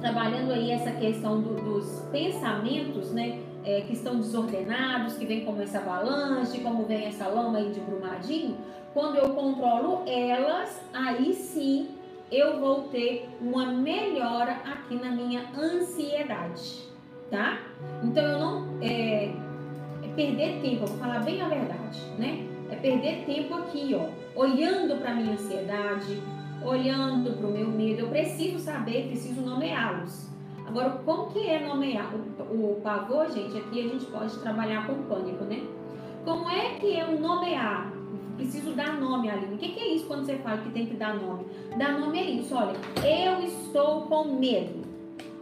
[0.00, 5.62] trabalhando aí essa questão do, dos pensamentos, né, é, que estão desordenados, que vem como
[5.62, 8.56] essa avalanche, como vem essa lama aí de brumadinho,
[8.92, 11.88] quando eu controlo elas, aí sim
[12.30, 16.88] eu vou ter uma melhora aqui na minha ansiedade,
[17.30, 17.60] tá?
[18.02, 19.32] Então eu não é,
[20.16, 22.51] perder tempo, vou falar bem a verdade, né?
[22.72, 24.08] É perder tempo aqui, ó,
[24.40, 26.22] olhando para minha ansiedade,
[26.64, 28.00] olhando para o meu medo.
[28.00, 30.30] Eu preciso saber, preciso nomeá-los.
[30.66, 33.58] Agora, como que é nomear o, o pavor, gente?
[33.58, 35.62] Aqui a gente pode trabalhar com pânico, né?
[36.24, 37.92] Como é que eu nomear
[38.36, 39.54] Preciso dar nome, Aline.
[39.54, 41.46] O que, que é isso quando você fala que tem que dar nome?
[41.76, 42.72] Dar nome é isso, olha.
[43.06, 44.82] Eu estou com medo.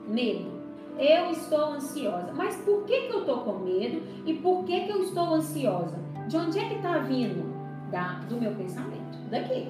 [0.09, 0.51] Medo.
[0.99, 2.33] Eu estou ansiosa.
[2.35, 4.03] Mas por que, que eu estou com medo?
[4.27, 6.10] E por que, que eu estou ansiosa?
[6.31, 7.43] De onde é que está vindo?
[7.91, 9.19] Da, do meu pensamento.
[9.29, 9.69] Daqui.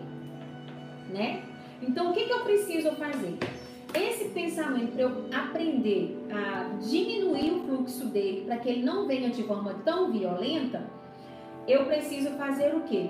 [1.09, 1.42] Né?
[1.81, 3.38] Então, o que, que eu preciso fazer?
[3.94, 9.31] Esse pensamento, para eu aprender a diminuir o fluxo dele, para que ele não venha
[9.31, 10.85] de forma tão violenta,
[11.66, 13.09] eu preciso fazer o quê?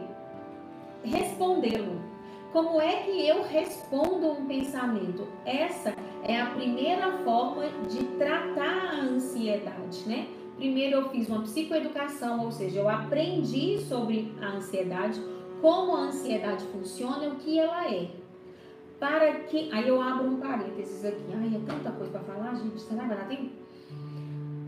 [1.03, 2.01] Respondê-lo.
[2.53, 5.27] Como é que eu respondo um pensamento?
[5.45, 10.29] Essa é a primeira forma de tratar a ansiedade, né?
[10.61, 15.19] Primeiro eu fiz uma psicoeducação, ou seja, eu aprendi sobre a ansiedade,
[15.63, 18.11] como a ansiedade funciona o que ela é.
[18.99, 19.71] Para que.
[19.73, 21.25] Aí eu abro um parênteses aqui.
[21.35, 22.79] Ai, é tanta coisa para falar, gente.
[22.79, 23.51] Será que dá tempo?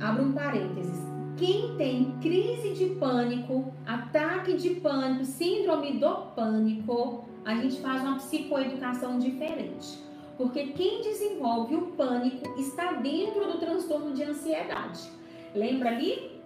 [0.01, 0.99] abra um parênteses.
[1.37, 8.17] Quem tem crise de pânico, ataque de pânico, síndrome do pânico, a gente faz uma
[8.17, 9.99] psicoeducação diferente.
[10.39, 15.21] Porque quem desenvolve o pânico está dentro do transtorno de ansiedade.
[15.55, 16.41] Lembra ali,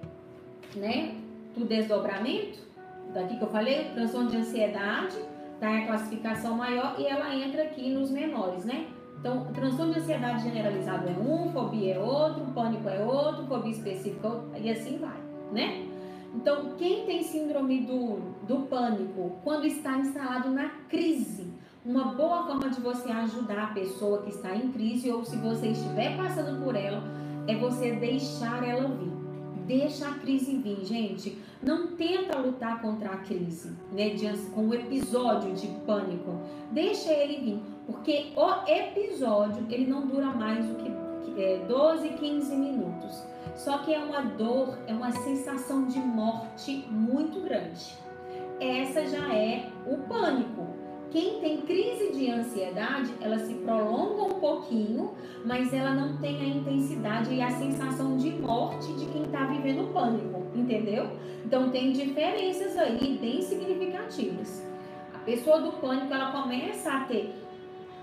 [0.75, 1.15] né,
[1.57, 2.59] do desdobramento?
[3.15, 5.17] Daqui que eu falei, transtorno de ansiedade,
[5.61, 8.87] tá a classificação maior e ela entra aqui nos menores, né?
[9.19, 14.41] Então, transtorno de ansiedade generalizado é um, fobia é outro, pânico é outro, fobia específica
[14.61, 15.17] e assim vai,
[15.53, 15.87] né?
[16.35, 21.51] Então, quem tem síndrome do, do pânico, quando está instalado na crise,
[21.85, 25.69] uma boa forma de você ajudar a pessoa que está em crise ou se você
[25.69, 27.03] estiver passando por ela,
[27.47, 29.13] é você deixar ela vir.
[29.67, 31.39] Deixa a crise vir, gente.
[31.63, 34.11] Não tenta lutar contra a crise, né?
[34.55, 36.41] Com o episódio de pânico.
[36.71, 42.55] Deixa ele vir, porque o episódio ele não dura mais do que é, 12, 15
[42.55, 43.25] minutos.
[43.57, 47.95] Só que é uma dor, é uma sensação de morte muito grande.
[48.61, 50.76] Essa já é o pânico.
[51.11, 55.13] Quem tem crise de ansiedade, ela se prolonga um pouquinho,
[55.45, 59.93] mas ela não tem a intensidade e a sensação de morte de quem está vivendo
[59.93, 61.09] pânico, entendeu?
[61.45, 64.67] Então tem diferenças aí bem significativas.
[65.15, 67.33] A pessoa do pânico, ela começa a ter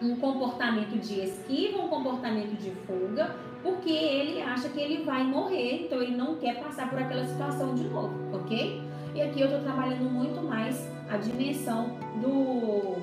[0.02, 5.86] um comportamento de esquiva, um comportamento de fuga, porque ele acha que ele vai morrer,
[5.86, 8.82] então ele não quer passar por aquela situação de novo, ok?
[9.16, 12.96] E aqui eu estou trabalhando muito mais a dimensão do,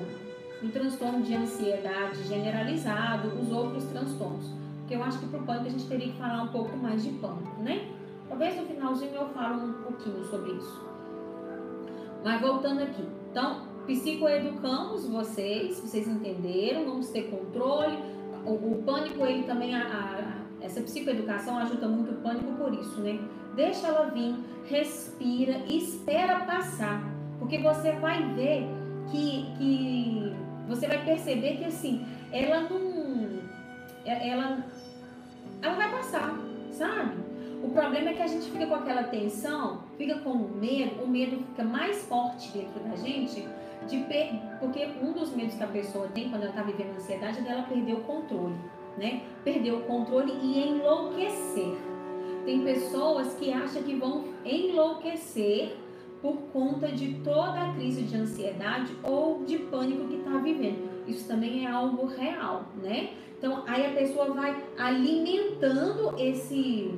[0.61, 4.45] do transtorno de ansiedade generalizado, os outros transtornos.
[4.79, 7.03] Porque eu acho que para o pânico a gente teria que falar um pouco mais
[7.03, 7.87] de pânico, né?
[8.27, 10.81] Talvez no finalzinho eu falo um pouquinho sobre isso.
[12.23, 13.05] Mas voltando aqui.
[13.29, 17.97] Então, psicoeducamos vocês, vocês entenderam, vamos ter controle.
[18.45, 23.01] O, o pânico, ele também, a, a, essa psicoeducação ajuda muito o pânico por isso,
[23.01, 23.19] né?
[23.55, 24.35] Deixa ela vir,
[24.65, 27.20] respira e espera passar.
[27.41, 28.67] Porque você vai ver
[29.09, 30.31] que, que
[30.67, 33.41] você vai perceber que assim, ela não.
[34.05, 34.63] É, ela,
[35.59, 36.37] ela vai passar,
[36.71, 37.15] sabe?
[37.63, 41.07] O problema é que a gente fica com aquela tensão, fica com o medo, o
[41.07, 43.43] medo fica mais forte dentro da gente,
[43.87, 44.35] de per...
[44.59, 47.63] porque um dos medos que a pessoa tem quando ela está vivendo ansiedade é dela
[47.63, 48.55] perder o controle,
[48.99, 49.21] né?
[49.43, 51.75] Perder o controle e enlouquecer.
[52.45, 55.75] Tem pessoas que acham que vão enlouquecer
[56.21, 60.89] por conta de toda a crise de ansiedade ou de pânico que está vivendo.
[61.07, 63.11] Isso também é algo real, né?
[63.37, 66.93] Então, aí a pessoa vai alimentando esse,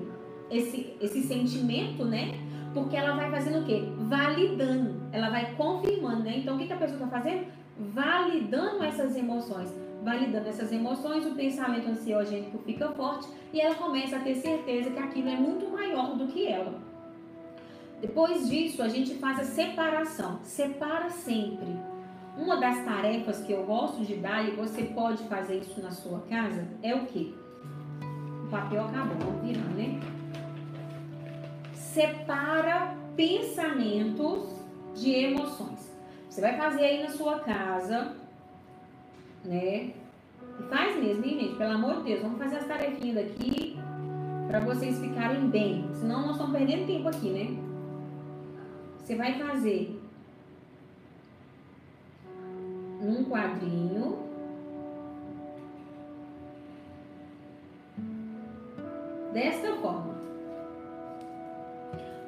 [0.52, 2.38] esse, esse sentimento, né?
[2.74, 3.84] Porque ela vai fazendo o quê?
[3.98, 6.40] Validando, ela vai confirmando, né?
[6.40, 7.46] Então, o que, que a pessoa está fazendo?
[7.78, 9.74] Validando essas emoções.
[10.04, 15.00] Validando essas emoções, o pensamento ansiogênico fica forte e ela começa a ter certeza que
[15.00, 16.74] aquilo é muito maior do que ela.
[18.04, 20.40] Depois disso, a gente faz a separação.
[20.44, 21.74] Separa sempre.
[22.38, 26.20] Uma das tarefas que eu gosto de dar, e você pode fazer isso na sua
[26.30, 27.34] casa, é o que?
[28.44, 30.02] O papel acabou, virar, né?
[31.74, 34.54] Separa pensamentos
[34.94, 35.90] de emoções.
[36.30, 38.18] Você vai fazer aí na sua casa,
[39.46, 39.94] né?
[40.70, 41.56] Faz mesmo, hein, gente?
[41.56, 43.80] Pelo amor de Deus, vamos fazer as tarefinhas daqui
[44.50, 45.90] para vocês ficarem bem.
[45.94, 47.73] Senão nós estamos perdendo tempo aqui, né?
[49.04, 50.00] Você vai fazer
[53.02, 54.24] num quadrinho.
[59.34, 60.14] Desta forma.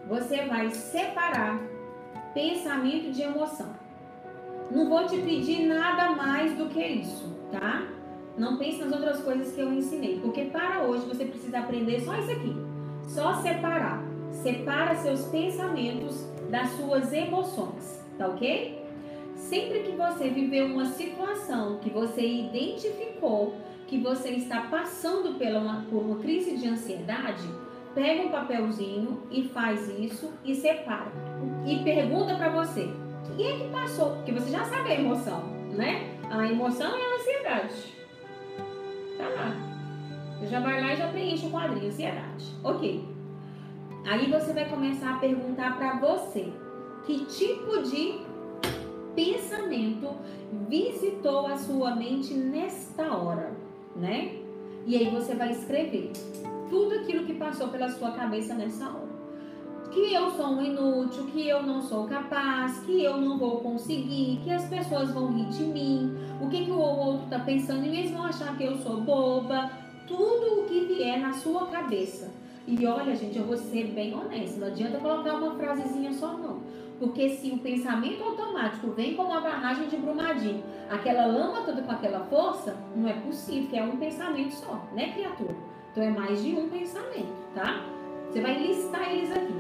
[0.10, 1.62] Você vai separar
[2.34, 3.74] pensamento de emoção.
[4.70, 7.88] Não vou te pedir nada mais do que isso, tá?
[8.38, 12.18] Não pense nas outras coisas que eu ensinei, porque para hoje você precisa aprender só
[12.18, 12.54] isso aqui.
[13.08, 14.04] Só separar.
[14.32, 18.82] Separa seus pensamentos das suas emoções, tá ok?
[19.36, 25.82] Sempre que você viver uma situação que você identificou que você está passando pela uma,
[25.90, 27.44] por uma crise de ansiedade,
[27.94, 31.12] pega um papelzinho e faz isso e separa.
[31.66, 32.90] E pergunta para você:
[33.36, 34.16] quem é que passou?
[34.16, 36.18] Porque você já sabe a emoção, né?
[36.32, 37.96] A emoção é a ansiedade.
[39.18, 39.56] Tá lá.
[40.40, 42.46] Você já vai lá e já preenche o quadrinho, ansiedade.
[42.64, 43.15] Ok.
[44.06, 46.54] Aí você vai começar a perguntar para você
[47.08, 48.20] que tipo de
[49.16, 50.12] pensamento
[50.70, 53.52] visitou a sua mente nesta hora,
[53.96, 54.36] né?
[54.86, 56.12] E aí você vai escrever
[56.70, 59.16] tudo aquilo que passou pela sua cabeça nessa hora.
[59.92, 64.40] Que eu sou um inútil, que eu não sou capaz, que eu não vou conseguir,
[64.44, 67.98] que as pessoas vão rir de mim, o que, que o outro está pensando e
[67.98, 69.72] eles vão achar que eu sou boba.
[70.06, 74.60] Tudo o que vier na sua cabeça E olha, gente, eu vou ser bem honesta,
[74.60, 76.62] não adianta colocar uma frasezinha só não.
[76.98, 81.92] Porque se o pensamento automático vem como uma barragem de Brumadinho, aquela lama toda com
[81.92, 85.56] aquela força, não é possível, que é um pensamento só, né, criatura?
[85.92, 87.86] Então é mais de um pensamento, tá?
[88.30, 89.54] Você vai listar eles aqui.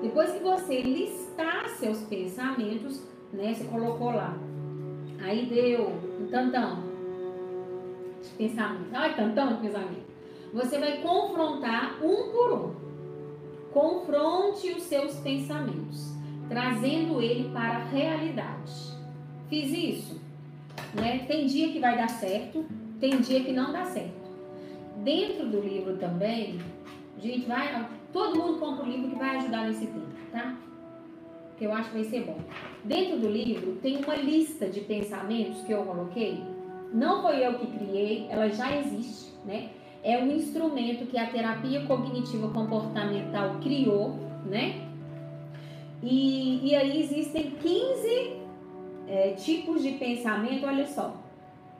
[0.00, 3.02] Depois que você listar seus pensamentos,
[3.32, 4.34] né, você colocou lá.
[5.22, 5.88] Aí deu
[6.20, 6.82] um tantão
[8.22, 8.88] de pensamento.
[8.92, 10.11] Ai, tantão de pensamento.
[10.52, 12.82] Você vai confrontar um por um.
[13.72, 16.12] Confronte os seus pensamentos
[16.52, 18.72] trazendo ele para a realidade.
[19.48, 20.20] Fiz isso,
[20.94, 21.20] né?
[21.26, 22.64] Tem dia que vai dar certo,
[23.00, 24.22] tem dia que não dá certo.
[24.98, 26.60] Dentro do livro também,
[27.18, 30.56] gente vai, todo mundo compra o livro que vai ajudar nesse tempo, tá?
[31.56, 32.38] Que eu acho que vai ser bom.
[32.84, 36.42] Dentro do livro tem uma lista de pensamentos que eu coloquei.
[36.92, 39.70] Não foi eu que criei, ela já existe, né?
[40.02, 44.88] É um instrumento que a terapia cognitiva comportamental criou, né?
[46.02, 48.36] E, e aí existem 15
[49.06, 51.16] é, tipos de pensamento, olha só,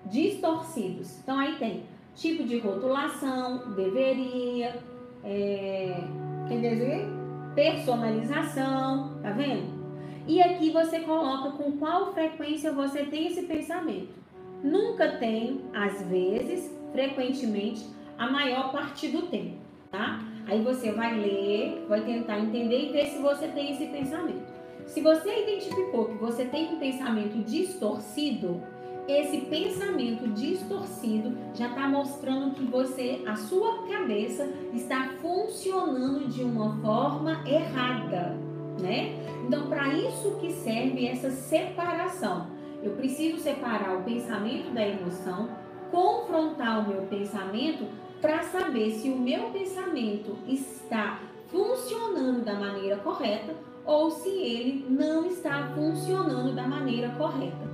[0.07, 1.19] distorcidos.
[1.21, 1.83] Então aí tem
[2.15, 4.77] tipo de rotulação, deveria,
[5.25, 6.05] é,
[6.47, 7.07] quer dizer,
[7.55, 9.83] personalização, tá vendo?
[10.27, 14.15] E aqui você coloca com qual frequência você tem esse pensamento.
[14.63, 17.85] Nunca tem, às vezes, frequentemente,
[18.19, 19.57] a maior parte do tempo,
[19.91, 20.21] tá?
[20.47, 24.53] Aí você vai ler, vai tentar entender e ver se você tem esse pensamento.
[24.87, 28.61] Se você identificou que você tem um pensamento distorcido,
[29.09, 36.77] esse pensamento distorcido já está mostrando que você, a sua cabeça está funcionando de uma
[36.81, 38.37] forma errada,
[38.81, 39.15] né?
[39.47, 42.47] Então, para isso que serve essa separação.
[42.83, 45.49] Eu preciso separar o pensamento da emoção,
[45.93, 47.87] confrontar o meu pensamento
[48.21, 55.27] para saber se o meu pensamento está funcionando da maneira correta ou se ele não
[55.27, 57.69] está funcionando da maneira correta.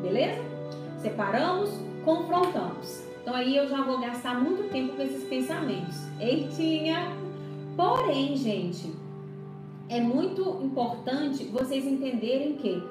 [0.00, 0.42] Beleza?
[1.02, 1.70] Separamos,
[2.04, 3.04] confrontamos.
[3.20, 5.96] Então aí eu já vou gastar muito tempo com esses pensamentos.
[6.18, 7.12] Eitinha!
[7.76, 8.92] Porém, gente,
[9.88, 12.82] é muito importante vocês entenderem que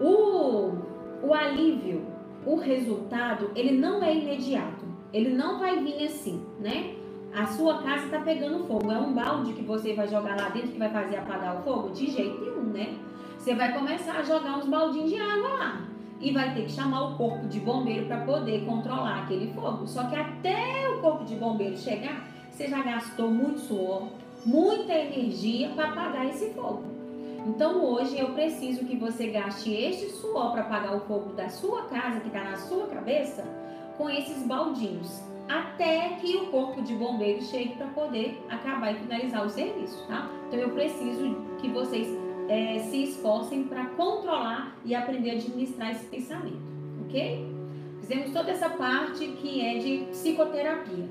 [0.00, 0.72] o,
[1.22, 2.13] o alívio,
[2.46, 4.84] o resultado, ele não é imediato.
[5.12, 6.94] Ele não vai vir assim, né?
[7.32, 8.90] A sua casa está pegando fogo.
[8.90, 11.90] É um balde que você vai jogar lá dentro que vai fazer apagar o fogo?
[11.90, 12.96] De jeito nenhum, né?
[13.38, 15.80] Você vai começar a jogar uns baldinhos de água lá.
[16.20, 19.86] E vai ter que chamar o corpo de bombeiro para poder controlar aquele fogo.
[19.86, 24.08] Só que até o corpo de bombeiro chegar, você já gastou muito suor,
[24.46, 26.93] muita energia para apagar esse fogo.
[27.46, 31.82] Então hoje eu preciso que você gaste este suor para apagar o fogo da sua
[31.82, 33.44] casa que está na sua cabeça
[33.98, 39.44] com esses baldinhos, até que o corpo de bombeiros chegue para poder acabar e finalizar
[39.44, 40.30] o serviço, tá?
[40.48, 42.08] Então eu preciso que vocês
[42.48, 46.62] é, se esforcem para controlar e aprender a administrar esse pensamento,
[47.04, 47.46] ok?
[48.00, 51.08] Fizemos toda essa parte que é de psicoterapia.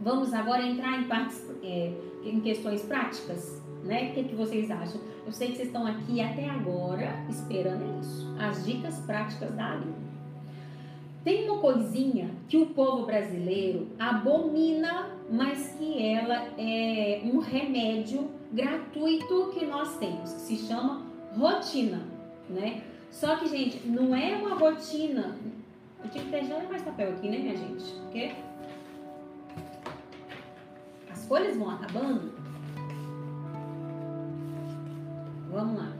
[0.00, 1.92] Vamos agora entrar em partes, é,
[2.24, 4.10] em questões práticas, né?
[4.10, 5.00] O que, que vocês acham?
[5.26, 10.08] Eu sei que vocês estão aqui até agora esperando isso, as dicas práticas da Aline.
[11.24, 19.50] Tem uma coisinha que o povo brasileiro abomina, mas que ela é um remédio gratuito
[19.52, 21.02] que nós temos, que se chama
[21.36, 22.00] rotina,
[22.48, 22.82] né?
[23.10, 25.36] Só que, gente, não é uma rotina.
[26.02, 27.84] Eu tinha que deixar mais papel aqui, né, minha gente?
[28.02, 28.32] Porque
[31.10, 32.32] as folhas vão acabando.
[35.58, 35.92] Vamos lá.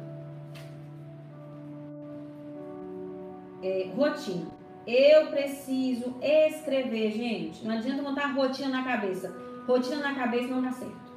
[3.60, 4.46] É, rotina.
[4.86, 7.66] Eu preciso escrever, gente.
[7.66, 9.34] Não adianta montar rotina na cabeça.
[9.66, 11.12] Rotina na cabeça não dá certo.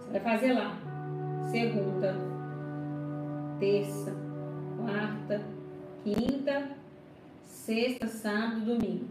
[0.00, 0.74] Você vai fazer lá.
[1.50, 2.16] Segunda,
[3.60, 4.16] terça,
[4.78, 5.42] quarta,
[6.02, 6.70] quinta,
[7.42, 9.04] sexta, sábado, domingo.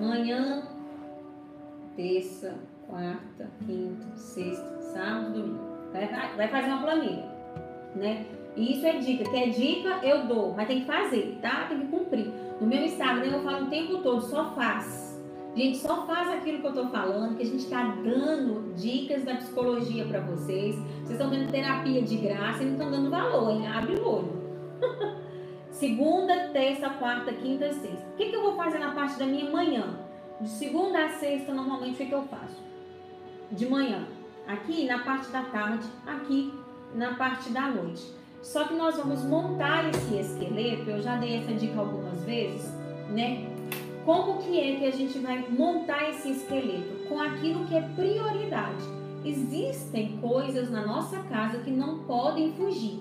[0.00, 0.62] Manhã,
[1.96, 2.54] terça,
[2.86, 5.75] quarta, quinta, sexta, sábado, domingo.
[6.36, 7.24] Vai, fazer uma planilha,
[7.94, 8.26] né?
[8.54, 9.24] E isso é dica.
[9.24, 11.66] Que é dica, eu dou, mas tem que fazer, tá?
[11.68, 12.32] Tem que cumprir.
[12.60, 15.06] No meu Instagram eu falo o tempo todo, só faz.
[15.54, 19.36] Gente, só faz aquilo que eu tô falando, que a gente está dando dicas da
[19.36, 20.76] psicologia para vocês.
[20.76, 23.66] Vocês estão dando terapia de graça e não estão dando valor, hein?
[23.66, 24.42] Abre o olho.
[25.70, 28.06] segunda, terça, quarta, quinta, sexta.
[28.12, 29.98] O que, que eu vou fazer na parte da minha manhã?
[30.40, 32.62] De segunda a sexta, normalmente, o que, que eu faço?
[33.50, 34.06] De manhã.
[34.46, 36.52] Aqui na parte da tarde, aqui
[36.94, 38.12] na parte da noite.
[38.42, 42.70] Só que nós vamos montar esse esqueleto, eu já dei essa dica algumas vezes,
[43.10, 43.56] né?
[44.06, 47.08] como que é que a gente vai montar esse esqueleto?
[47.08, 48.84] Com aquilo que é prioridade.
[49.24, 53.00] Existem coisas na nossa casa que não podem fugir.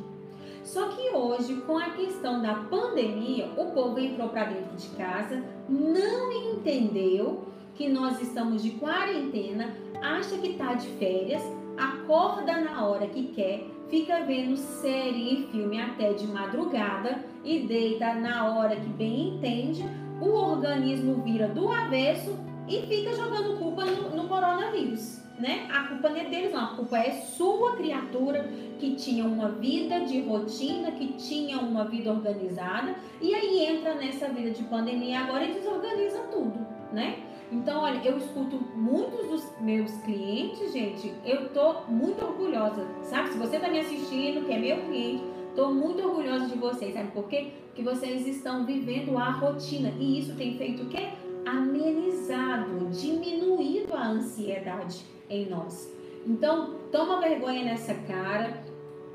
[0.64, 5.43] Só que hoje, com a questão da pandemia, o povo entrou para dentro de casa,
[5.70, 7.43] não entendeu
[7.76, 11.41] que nós estamos de quarentena, acha que está de férias,
[11.78, 18.14] acorda na hora que quer, fica vendo série e filme até de madrugada e deita
[18.16, 19.84] na hora que bem entende,
[20.22, 22.38] o organismo vira do avesso
[22.68, 25.68] e fica jogando culpa no, no coronavírus né?
[25.72, 26.64] A culpa não é deles, não.
[26.64, 32.12] A culpa é sua criatura que tinha uma vida de rotina, que tinha uma vida
[32.12, 37.20] organizada e aí entra nessa vida de pandemia agora e desorganiza tudo, né?
[37.52, 43.30] Então, olha, eu escuto muitos dos meus clientes, gente, eu tô muito orgulhosa, sabe?
[43.30, 45.24] Se você tá me assistindo, que é meu cliente,
[45.56, 47.52] tô muito orgulhosa de vocês, sabe por quê?
[47.68, 51.10] Porque vocês estão vivendo a rotina e isso tem feito o quê?
[51.46, 55.93] Amenizado, diminuído a ansiedade em nós.
[56.26, 58.64] Então, toma vergonha nessa cara.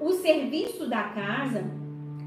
[0.00, 1.64] O serviço da casa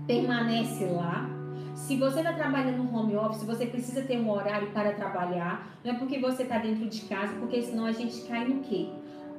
[0.06, 1.33] permanece lá.
[1.74, 5.68] Se você está trabalhando no home office, você precisa ter um horário para trabalhar.
[5.84, 8.90] Não é porque você está dentro de casa, porque senão a gente cai no quê?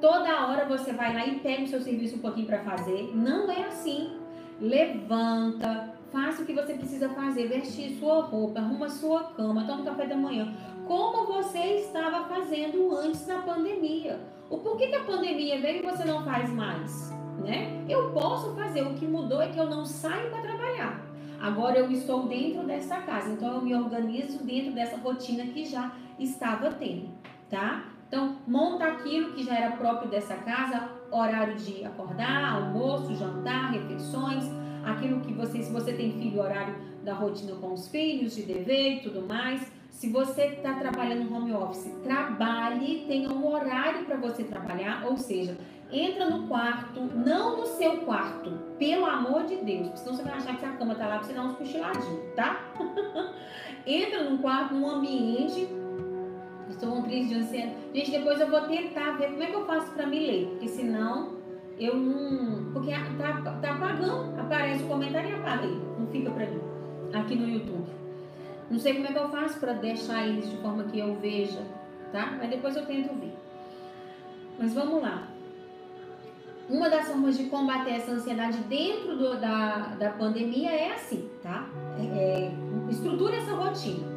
[0.01, 3.11] Toda hora você vai lá e pega o seu serviço um pouquinho para fazer.
[3.15, 4.11] Não é assim.
[4.59, 10.05] Levanta, faça o que você precisa fazer, vestir sua roupa, arruma sua cama, toma café
[10.05, 10.53] da manhã,
[10.87, 14.19] como você estava fazendo antes da pandemia.
[14.49, 17.11] O porquê que a pandemia veio e você não faz mais?
[17.43, 17.83] Né?
[17.89, 21.14] Eu posso fazer, o que mudou é que eu não saio para trabalhar.
[21.45, 25.91] Agora eu estou dentro dessa casa, então eu me organizo dentro dessa rotina que já
[26.17, 27.09] estava tendo,
[27.51, 27.85] tá?
[28.07, 34.43] Então, monta aquilo que já era próprio dessa casa, horário de acordar, almoço, jantar, refeições,
[34.83, 38.95] aquilo que você, se você tem filho, horário da rotina com os filhos, de dever
[38.95, 39.71] e tudo mais.
[39.91, 45.15] Se você está trabalhando no home office, trabalhe, tenha um horário para você trabalhar, ou
[45.15, 45.55] seja,
[45.91, 50.33] entra no quarto, não no seu quarto, pelo amor de Deus, porque senão você vai
[50.33, 52.61] achar que a cama está lá para você dar uns cochiladinhos, tá?
[53.85, 55.67] entra no quarto, num ambiente.
[56.69, 57.75] Estou com crise de ansiedade.
[57.93, 60.67] Gente, depois eu vou tentar ver como é que eu faço para me ler, porque
[60.67, 61.35] senão
[61.79, 62.71] eu não.
[62.73, 66.61] Porque tá, tá apagando, aparece o comentário e apaga aí, não fica para mim,
[67.13, 67.87] aqui no YouTube.
[68.69, 71.61] Não sei como é que eu faço para deixar eles de forma que eu veja,
[72.11, 72.35] tá?
[72.37, 73.33] Mas depois eu tento ver.
[74.57, 75.27] Mas vamos lá.
[76.67, 81.69] Uma das formas de combater essa ansiedade dentro do, da, da pandemia é assim, tá?
[81.99, 82.51] É, é,
[82.89, 84.07] estrutura essa rotina.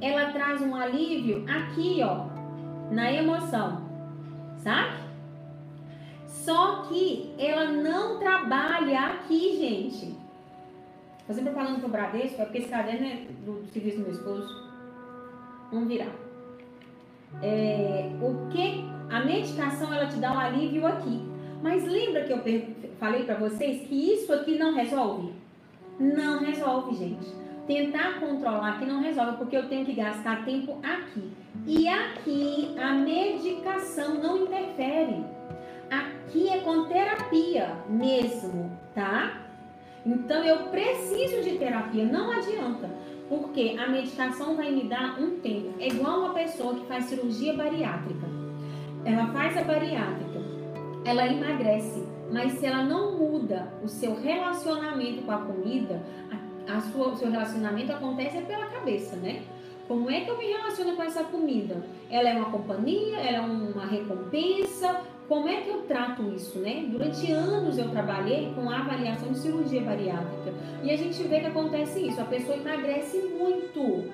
[0.01, 2.27] ela traz um alívio aqui, ó,
[2.91, 3.83] na emoção,
[4.57, 4.99] sabe?
[6.27, 10.20] Só que ela não trabalha aqui, gente.
[11.31, 14.11] Tô sempre falando pro Bradesco, é porque esse caderno é do, do serviço do meu
[14.11, 14.69] esposo.
[15.71, 16.11] Vamos virar.
[17.41, 21.23] É, o que a medicação ela te dá um alívio aqui.
[21.63, 22.41] Mas lembra que eu
[22.99, 25.33] falei para vocês que isso aqui não resolve?
[26.01, 31.31] Não resolve, gente tentar controlar aqui não resolve, porque eu tenho que gastar tempo aqui.
[31.65, 35.25] E aqui a medicação não interfere.
[35.89, 39.40] Aqui é com terapia mesmo, tá?
[40.05, 42.91] Então eu preciso de terapia, não adianta.
[43.29, 45.75] Porque a medicação vai me dar um tempo.
[45.79, 48.27] É igual uma pessoa que faz cirurgia bariátrica.
[49.05, 50.41] Ela faz a bariátrica,
[51.05, 56.03] ela emagrece, mas se ela não muda o seu relacionamento com a comida,
[56.69, 59.43] a, sua, o seu relacionamento acontece pela cabeça, né?
[59.89, 61.85] Como é que eu me relaciono com essa comida?
[62.11, 63.17] Ela é uma companhia?
[63.17, 65.01] Ela é uma recompensa?
[65.31, 66.87] Como é que eu trato isso, né?
[66.91, 70.53] Durante anos eu trabalhei com avaliação de cirurgia bariátrica
[70.83, 72.21] e a gente vê que acontece isso.
[72.21, 74.11] A pessoa emagrece muito,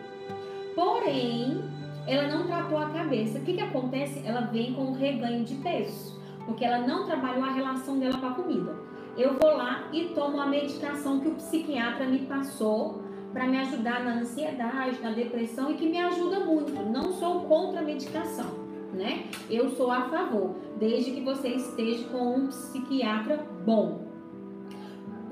[0.75, 1.64] porém
[2.07, 3.39] ela não tratou a cabeça.
[3.39, 4.21] O que, que acontece?
[4.27, 8.27] Ela vem com um reganho de peso, porque ela não trabalhou a relação dela com
[8.27, 8.77] a comida.
[9.17, 13.01] Eu vou lá e tomo a medicação que o psiquiatra me passou
[13.33, 16.73] para me ajudar na ansiedade, na depressão e que me ajuda muito.
[16.73, 18.66] Não sou contra a medicação,
[18.97, 19.26] né?
[19.49, 24.07] Eu sou a favor, desde que você esteja com um psiquiatra bom.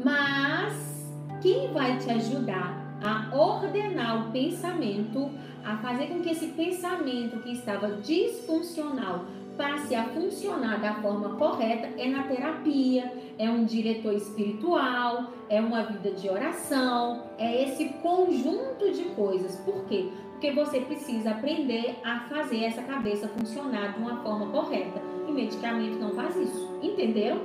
[0.04, 1.10] Mas
[1.42, 5.30] quem vai te ajudar a ordenar o pensamento,
[5.64, 9.24] a fazer com que esse pensamento que estava disfuncional
[9.56, 15.82] passe a funcionar da forma correta é na terapia, é um diretor espiritual, é uma
[15.84, 19.56] vida de oração, é esse conjunto de coisas.
[19.60, 20.10] Por quê?
[20.44, 25.00] Porque você precisa aprender a fazer essa cabeça funcionar de uma forma correta.
[25.26, 26.78] E medicamento não faz isso.
[26.82, 27.40] Entenderam?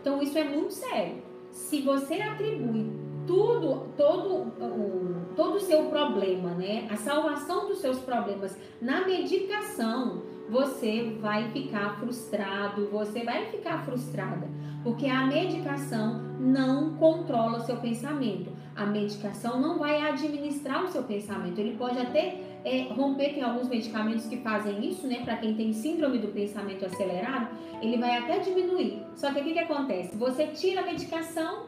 [0.00, 1.16] Então isso é muito sério.
[1.50, 2.88] Se você atribui
[3.26, 11.16] tudo, todo o todo seu problema, né, a salvação dos seus problemas na medicação, você
[11.20, 14.48] vai ficar frustrado, você vai ficar frustrada,
[14.84, 18.52] porque a medicação não controla seu pensamento.
[18.80, 21.58] A medicação não vai administrar o seu pensamento.
[21.58, 25.20] Ele pode até é, romper, tem alguns medicamentos que fazem isso, né?
[25.22, 27.48] Para quem tem síndrome do pensamento acelerado,
[27.82, 29.02] ele vai até diminuir.
[29.14, 30.16] Só que o que, que acontece?
[30.16, 31.66] Você tira a medicação,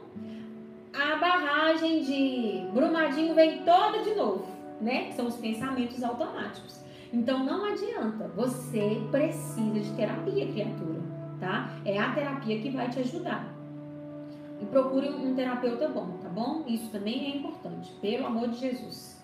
[0.91, 4.47] a barragem de Brumadinho vem toda de novo,
[4.81, 5.13] né?
[5.13, 6.81] São os pensamentos automáticos.
[7.13, 11.03] Então não adianta, você precisa de terapia, criatura,
[11.39, 11.77] tá?
[11.85, 13.62] É a terapia que vai te ajudar.
[14.63, 16.63] E procure um terapeuta bom, tá bom?
[16.69, 19.21] Isso também é importante, pelo amor de Jesus.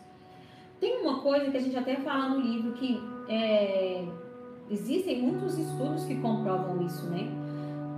[0.81, 4.05] Tem uma coisa que a gente até fala no livro que é,
[4.69, 7.29] existem muitos estudos que comprovam isso, né?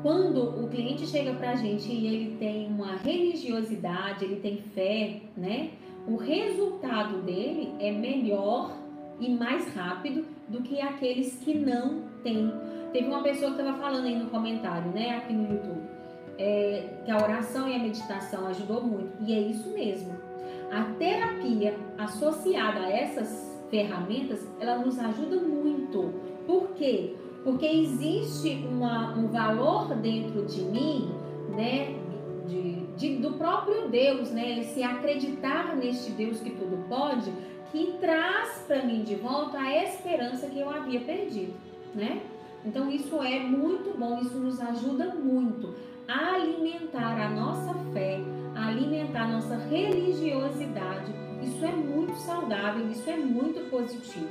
[0.03, 5.71] Quando o cliente chega pra gente e ele tem uma religiosidade, ele tem fé, né?
[6.07, 8.73] O resultado dele é melhor
[9.19, 12.53] e mais rápido do que aqueles que não têm.
[12.93, 15.90] Teve uma pessoa que estava falando aí no comentário, né, aqui no YouTube,
[16.41, 19.13] é, que a oração e a meditação ajudou muito.
[19.21, 20.15] E é isso mesmo.
[20.73, 26.15] A terapia associada a essas ferramentas, ela nos ajuda muito.
[26.47, 27.15] Por quê?
[27.45, 31.11] Porque existe uma, um valor dentro de mim,
[31.51, 31.95] né,
[32.49, 37.31] de, de, do próprio Deus, né, ele se acreditar neste Deus que tudo pode,
[37.71, 41.55] que traz para mim de volta a esperança que eu havia perdido,
[41.95, 42.21] né?
[42.65, 45.75] Então isso é muito bom, isso nos ajuda muito
[46.11, 48.21] a alimentar a nossa fé,
[48.57, 51.13] a alimentar a nossa religiosidade.
[51.41, 54.29] Isso é muito saudável, isso é muito positivo.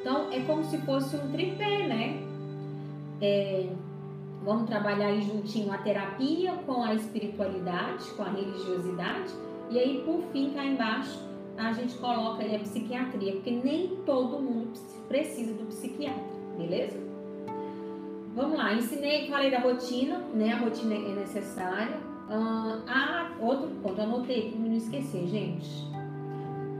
[0.00, 2.22] Então é como se fosse um tripé, né?
[3.20, 3.68] É,
[4.42, 9.34] vamos trabalhar aí juntinho a terapia com a espiritualidade, com a religiosidade,
[9.70, 14.40] e aí por fim cá embaixo a gente coloca aí a psiquiatria, porque nem todo
[14.40, 14.72] mundo
[15.08, 16.24] precisa do psiquiatra,
[16.56, 17.07] beleza?
[18.38, 20.52] Vamos lá, ensinei, falei da rotina, né?
[20.52, 21.96] A rotina é necessária.
[22.30, 25.68] Ah, outro ponto, anotei para não esquecer, gente.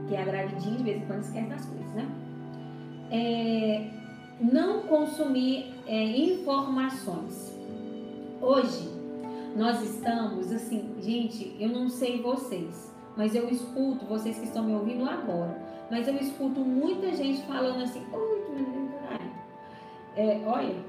[0.07, 2.09] Que é a gravidinha de vez em quando esquece das coisas, né?
[3.11, 3.89] É,
[4.39, 7.53] não consumir é, informações.
[8.41, 8.89] Hoje,
[9.57, 14.73] nós estamos assim, gente, eu não sei vocês, mas eu escuto, vocês que estão me
[14.75, 18.39] ouvindo agora, mas eu escuto muita gente falando assim, oi,
[20.15, 20.88] é, olha,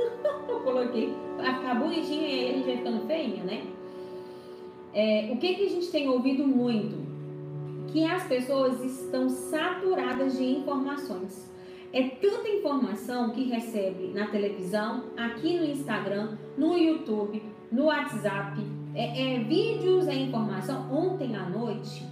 [0.48, 3.62] eu coloquei, ficar bonitinha e a gente vai ficando feinha, né?
[4.92, 6.98] É, o que, que a gente tem ouvido muito?
[7.92, 11.50] Que as pessoas estão saturadas de informações.
[11.92, 18.60] É tanta informação que recebe na televisão, aqui no Instagram, no YouTube, no WhatsApp,
[18.94, 20.92] é, é, vídeos, é informação.
[20.92, 22.04] Ontem à noite,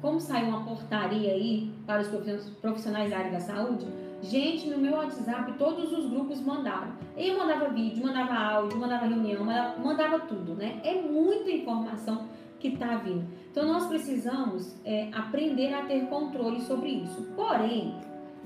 [0.00, 3.86] como saiu uma portaria aí para os profissionais da área da saúde,
[4.22, 6.92] gente, no meu WhatsApp, todos os grupos mandaram.
[7.16, 10.80] Eu mandava vídeo, mandava áudio, mandava reunião, mandava, mandava tudo, né?
[10.84, 12.26] É muita informação
[12.58, 13.26] que está vindo.
[13.50, 17.22] Então, nós precisamos é, aprender a ter controle sobre isso.
[17.36, 17.94] Porém,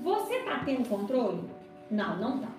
[0.01, 1.43] você está tendo controle?
[1.89, 2.49] Não, não está.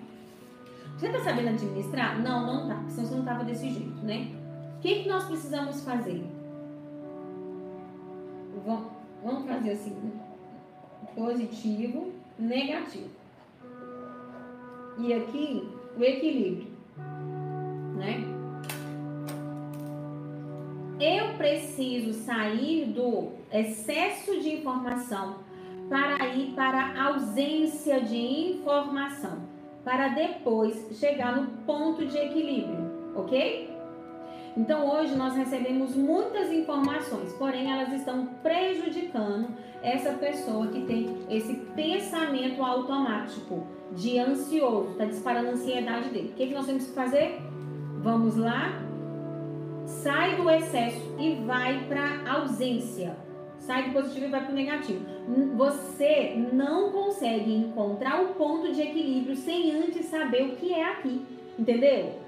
[0.97, 2.21] Você está sabendo administrar?
[2.21, 2.83] Não, não tá.
[2.89, 4.31] Senão você não estava desse jeito, né?
[4.77, 6.23] O que, que nós precisamos fazer?
[9.23, 10.11] Vamos fazer assim:
[11.15, 13.09] positivo, negativo.
[14.97, 16.67] E aqui, o equilíbrio,
[17.95, 18.23] né?
[20.99, 25.39] Eu preciso sair do excesso de informação
[25.89, 29.43] para ir para a ausência de informação,
[29.83, 33.74] para depois chegar no ponto de equilíbrio, ok?
[34.57, 39.49] Então hoje nós recebemos muitas informações, porém elas estão prejudicando
[39.83, 46.29] essa pessoa que tem esse pensamento automático de ansioso, está disparando a ansiedade dele.
[46.29, 47.37] O que, que nós temos que fazer?
[47.99, 48.81] Vamos lá,
[49.85, 53.17] sai do excesso e vai para ausência.
[53.59, 55.05] Sai do positivo e vai para o negativo.
[55.55, 61.25] Você não consegue encontrar o ponto de equilíbrio sem antes saber o que é aqui,
[61.57, 62.24] entendeu?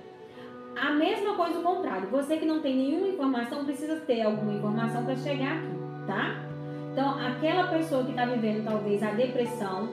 [0.80, 2.08] A mesma coisa o contrário.
[2.10, 5.76] Você que não tem nenhuma informação precisa ter alguma informação para chegar aqui,
[6.06, 6.44] tá?
[6.92, 9.90] Então, aquela pessoa que está vivendo talvez a depressão,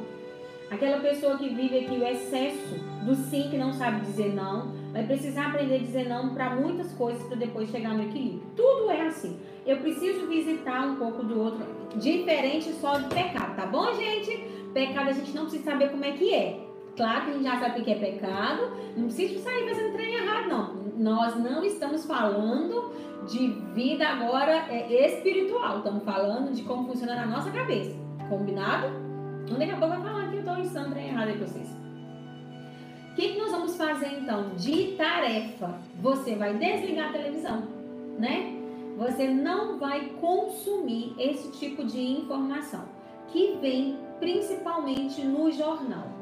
[0.70, 5.04] aquela pessoa que vive aqui o excesso do sim que não sabe dizer não, vai
[5.06, 8.42] precisar aprender a dizer não para muitas coisas para depois chegar no equilíbrio.
[8.56, 9.38] Tudo é assim.
[9.66, 11.66] Eu preciso visitar um pouco do outro,
[11.96, 14.36] diferente só do pecado, tá bom, gente?
[14.72, 16.63] Pecado a gente não precisa saber como é que é.
[16.96, 20.14] Claro que a gente já sabe o que é pecado, não precisa sair fazendo trem
[20.14, 20.74] errado, não.
[20.96, 22.92] Nós não estamos falando
[23.26, 27.96] de vida agora é, espiritual, estamos falando de como funciona na nossa cabeça.
[28.28, 28.86] Combinado?
[29.44, 31.46] Então, daqui a pouco eu vou falar que eu estou ensinando trem errado aí pra
[31.46, 31.68] vocês.
[33.10, 34.50] O que, que nós vamos fazer então?
[34.56, 35.78] De tarefa.
[36.00, 37.62] Você vai desligar a televisão,
[38.18, 38.54] né?
[38.96, 42.84] Você não vai consumir esse tipo de informação
[43.28, 46.13] que vem principalmente no jornal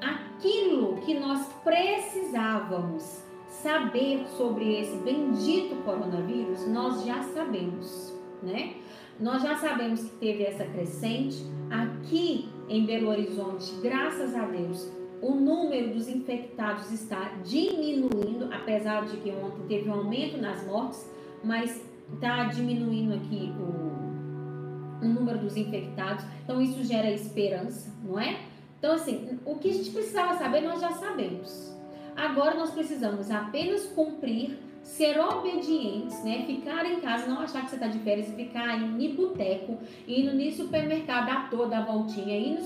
[0.00, 8.74] aquilo que nós precisávamos saber sobre esse bendito coronavírus, nós já sabemos, né?
[9.18, 14.88] Nós já sabemos que teve essa crescente aqui em Belo Horizonte, graças a Deus.
[15.20, 21.10] O número dos infectados está diminuindo, apesar de que ontem teve um aumento nas mortes,
[21.42, 21.84] mas
[22.14, 26.24] está diminuindo aqui o, o número dos infectados.
[26.44, 28.38] Então isso gera esperança, não é?
[28.78, 31.76] Então, assim, o que a gente precisava saber, nós já sabemos.
[32.16, 36.44] Agora nós precisamos apenas cumprir, ser obedientes, né?
[36.46, 40.32] Ficar em casa, não achar que você está de férias e ficar em boteco, indo
[40.32, 42.62] no supermercado a toda a voltinha, indo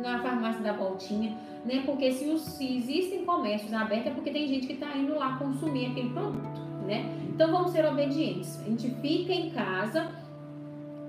[0.00, 1.82] na farmácia da voltinha, né?
[1.84, 5.36] Porque se, os, se existem comércios abertos é porque tem gente que está indo lá
[5.36, 7.04] consumir aquele produto, né?
[7.28, 8.60] Então vamos ser obedientes.
[8.60, 10.10] A gente fica em casa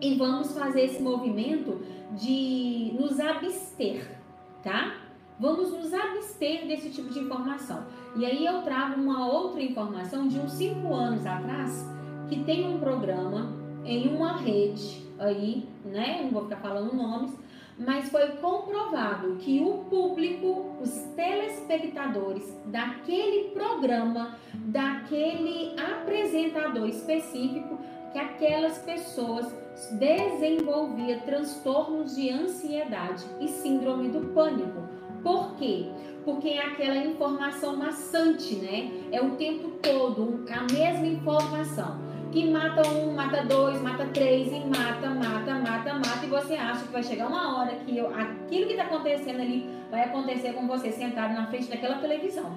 [0.01, 1.81] e vamos fazer esse movimento
[2.17, 4.18] de nos abster
[4.63, 4.95] tá?
[5.39, 7.85] Vamos nos abster desse tipo de informação.
[8.15, 11.89] E aí eu trago uma outra informação de uns cinco anos atrás,
[12.27, 13.53] que tem um programa
[13.85, 16.21] em uma rede aí, né?
[16.23, 17.33] Não vou ficar falando nomes,
[17.77, 27.79] mas foi comprovado que o público, os telespectadores daquele programa, daquele apresentador específico,
[28.11, 29.53] que aquelas pessoas
[29.91, 34.87] desenvolvia transtornos de ansiedade e síndrome do pânico.
[35.23, 35.89] Por quê?
[36.25, 38.91] Porque é aquela informação maçante, né?
[39.11, 41.99] É o tempo todo a mesma informação.
[42.31, 46.25] Que mata um, mata dois, mata três e mata, mata, mata, mata.
[46.25, 49.67] E você acha que vai chegar uma hora que eu, aquilo que está acontecendo ali
[49.89, 52.55] vai acontecer com você sentado na frente daquela televisão.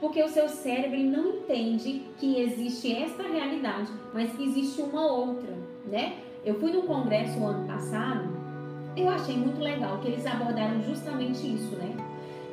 [0.00, 5.52] Porque o seu cérebro não entende que existe esta realidade, mas que existe uma outra,
[5.86, 6.14] né?
[6.44, 8.28] Eu fui num congresso ano passado,
[8.96, 11.94] eu achei muito legal que eles abordaram justamente isso, né?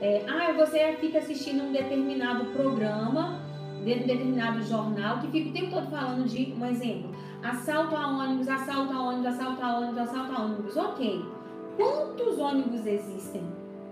[0.01, 3.39] É, ah, você fica assistindo um determinado programa,
[3.83, 8.07] de um determinado jornal, que fica o tempo todo falando de, um exemplo, assalto a
[8.07, 10.77] ônibus, assalto a ônibus, assalto a ônibus, assalto a ônibus.
[10.77, 11.25] Ok.
[11.77, 13.43] Quantos ônibus existem?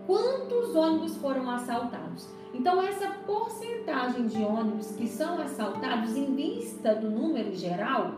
[0.06, 2.28] Quantos ônibus foram assaltados?
[2.58, 8.16] Então, essa porcentagem de ônibus que são assaltados em vista do número geral,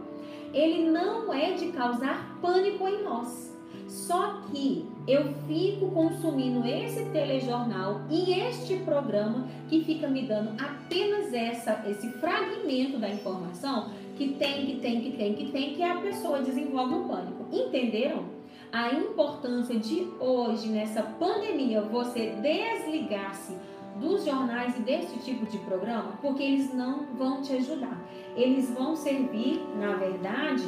[0.53, 3.55] ele não é de causar pânico em nós.
[3.88, 11.33] Só que eu fico consumindo esse telejornal e este programa que fica me dando apenas
[11.33, 15.99] essa, esse fragmento da informação que tem, que tem, que tem, que tem, que a
[15.99, 17.45] pessoa desenvolve um pânico.
[17.51, 18.38] Entenderam?
[18.71, 23.55] A importância de hoje, nessa pandemia, você desligar-se
[24.00, 28.00] dos jornais e desse tipo de programa, porque eles não vão te ajudar.
[28.36, 30.64] Eles vão servir, na verdade,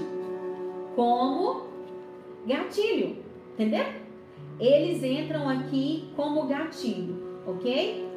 [0.96, 1.68] como
[2.46, 3.18] gatilho,
[3.54, 3.86] entendeu?
[4.60, 8.08] Eles entram aqui como gatilho, ok?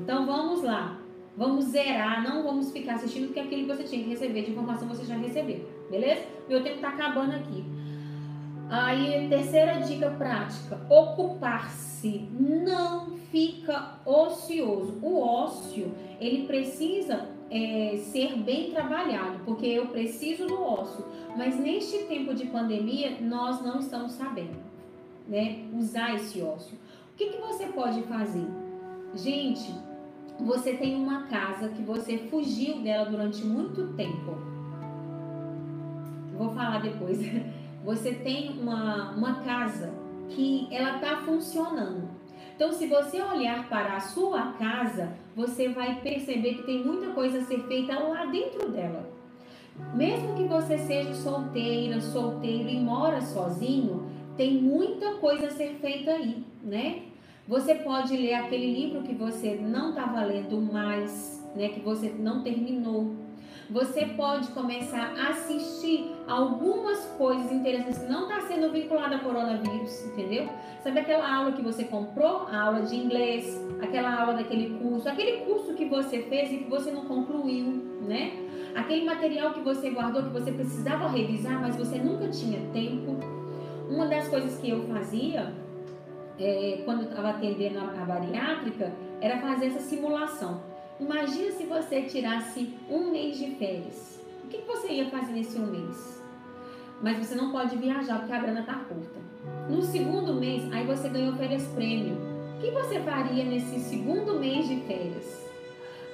[0.00, 1.00] Então vamos lá.
[1.36, 4.88] Vamos zerar, não vamos ficar assistindo, porque aquilo que você tinha que receber de informação
[4.88, 5.68] você já recebeu.
[5.90, 6.22] Beleza?
[6.48, 7.62] Meu tempo tá acabando aqui.
[8.70, 12.28] Aí, terceira dica prática: ocupar-se.
[12.32, 14.98] Não fica ocioso.
[15.02, 21.04] O ócio, ele precisa é, ser bem trabalhado, porque eu preciso do ócio.
[21.36, 24.56] Mas neste tempo de pandemia, nós não estamos sabendo
[25.28, 26.76] né, usar esse ócio.
[27.12, 28.46] O que, que você pode fazer?
[29.14, 29.72] Gente,
[30.38, 34.36] você tem uma casa que você fugiu dela durante muito tempo.
[36.36, 37.18] Vou falar depois.
[37.82, 39.94] Você tem uma, uma casa
[40.28, 42.08] que ela está funcionando.
[42.56, 47.38] Então, se você olhar para a sua casa, você vai perceber que tem muita coisa
[47.38, 49.06] a ser feita lá dentro dela.
[49.94, 56.12] Mesmo que você seja solteira, solteiro e mora sozinho, tem muita coisa a ser feita
[56.12, 57.02] aí, né?
[57.46, 61.68] Você pode ler aquele livro que você não estava lendo mais, né?
[61.68, 63.14] Que você não terminou.
[63.68, 70.04] Você pode começar a assistir algumas coisas interessantes que não está sendo vinculada ao coronavírus,
[70.04, 70.48] entendeu?
[70.84, 75.38] Sabe aquela aula que você comprou, a aula de inglês, aquela aula daquele curso, aquele
[75.44, 77.66] curso que você fez e que você não concluiu,
[78.06, 78.34] né?
[78.76, 83.18] Aquele material que você guardou, que você precisava revisar, mas você nunca tinha tempo.
[83.90, 85.52] Uma das coisas que eu fazia
[86.38, 90.75] é, quando eu estava atendendo a, a bariátrica era fazer essa simulação.
[90.98, 94.18] Imagina se você tirasse um mês de férias.
[94.42, 96.22] O que, você ia fazer nesse um mês?
[97.02, 99.20] Mas você não pode viajar porque a grana está curta.
[99.68, 102.16] No segundo mês, aí você ganhou férias prêmio.
[102.56, 105.46] O que você faria nesse segundo mês de férias?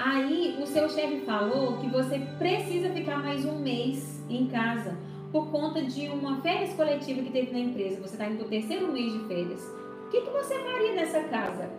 [0.01, 4.97] Aí o seu chefe falou que você precisa ficar mais um mês em casa
[5.31, 8.01] por conta de uma férias coletiva que teve na empresa.
[8.01, 9.63] Você está indo para o terceiro mês de férias.
[10.07, 11.71] O que você faria nessa casa?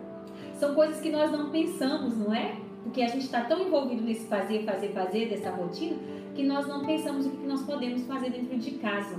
[0.58, 2.63] São coisas que nós não pensamos, não é?
[2.84, 5.96] Porque a gente está tão envolvido nesse fazer, fazer, fazer dessa rotina
[6.34, 9.16] que nós não pensamos o que nós podemos fazer dentro de casa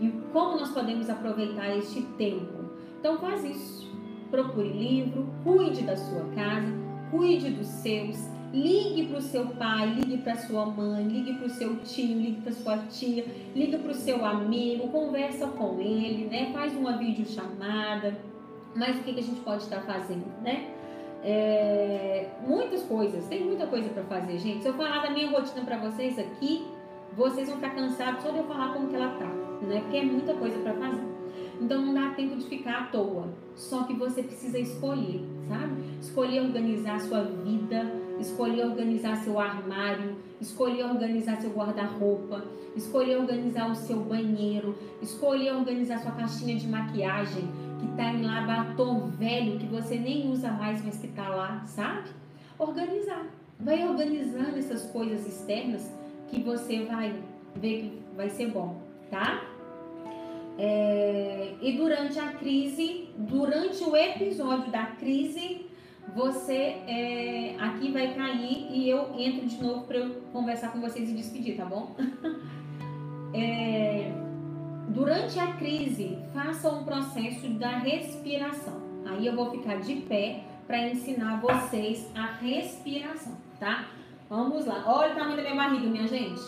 [0.00, 2.64] e como nós podemos aproveitar este tempo.
[2.98, 3.90] Então faz isso.
[4.30, 6.72] Procure livro, cuide da sua casa,
[7.10, 8.16] cuide dos seus,
[8.52, 12.42] Ligue para o seu pai, ligue para sua mãe, ligue para o seu tio, ligue
[12.42, 13.24] para sua tia,
[13.54, 16.52] ligue para o seu amigo, conversa com ele, né?
[16.52, 18.14] Faz uma videochamada.
[18.76, 20.70] Mas o que, que a gente pode estar fazendo, né?
[21.22, 24.62] É, muitas coisas, tem muita coisa para fazer, gente.
[24.62, 26.66] Se eu falar da minha rotina para vocês aqui,
[27.16, 29.28] vocês vão ficar cansados só de eu falar como que ela tá,
[29.62, 29.80] né?
[29.82, 31.12] Porque é muita coisa para fazer.
[31.60, 33.28] Então não dá tempo de ficar à toa.
[33.54, 35.82] Só que você precisa escolher, sabe?
[36.00, 42.44] Escolher organizar sua vida, escolher organizar seu armário, escolher organizar seu guarda-roupa,
[42.74, 47.48] escolher organizar o seu banheiro, escolher organizar sua caixinha de maquiagem
[47.82, 51.64] que tá em lá batom velho que você nem usa mais, mas que tá lá,
[51.66, 52.10] sabe?
[52.56, 53.26] Organizar.
[53.58, 55.90] Vai organizando essas coisas externas
[56.28, 57.12] que você vai
[57.56, 58.80] ver que vai ser bom,
[59.10, 59.44] tá?
[60.58, 65.66] É, e durante a crise, durante o episódio da crise,
[66.14, 71.10] você é, aqui vai cair e eu entro de novo para eu conversar com vocês
[71.10, 71.96] e despedir, tá bom?
[73.34, 74.12] é,
[74.92, 78.80] durante a crise, faça um processo da respiração.
[79.06, 83.86] Aí eu vou ficar de pé para ensinar vocês a respiração, tá?
[84.28, 84.84] Vamos lá.
[84.86, 86.40] Olha o tamanho da minha barriga, minha gente.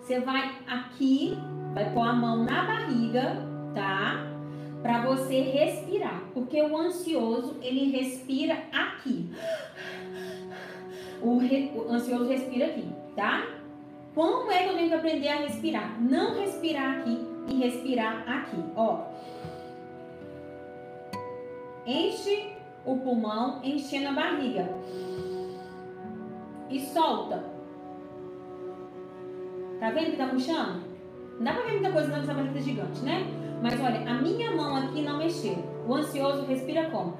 [0.00, 1.36] Você vai aqui,
[1.74, 3.36] vai pôr a mão na barriga,
[3.74, 4.30] tá?
[4.84, 9.30] para você respirar, porque o ansioso ele respira aqui.
[11.22, 12.86] O, re, o, ansioso respira aqui,
[13.16, 13.46] tá?
[14.14, 15.98] Como é que eu tenho que aprender a respirar?
[15.98, 19.04] Não respirar aqui e respirar aqui, ó.
[21.86, 22.52] Enche
[22.84, 24.68] o pulmão, enchendo a barriga.
[26.70, 27.44] E solta.
[29.78, 30.82] Tá vendo que tá puxando?
[31.36, 33.26] Não dá pra ver muita coisa nessa barriga gigante, né?
[33.62, 35.56] Mas olha, a minha mão aqui não mexeu.
[35.86, 37.16] O ansioso respira como?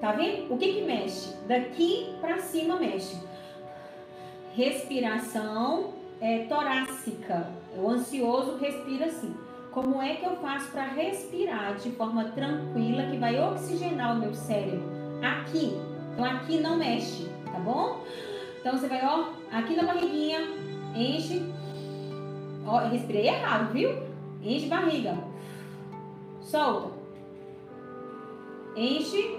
[0.00, 0.52] Tá vendo?
[0.52, 1.34] O que que mexe?
[1.46, 3.18] Daqui para cima mexe.
[4.54, 7.46] Respiração é, torácica.
[7.76, 9.34] O ansioso respira assim.
[9.70, 14.34] Como é que eu faço para respirar de forma tranquila que vai oxigenar o meu
[14.34, 14.82] cérebro?
[15.22, 15.76] Aqui.
[16.12, 18.00] Então aqui não mexe, tá bom?
[18.60, 20.40] Então você vai, ó, aqui na barriguinha,
[20.94, 21.42] enche.
[22.66, 23.90] Ó, respirei errado, viu?
[24.42, 25.16] Enche barriga.
[26.40, 26.90] Solta.
[28.74, 29.38] Enche.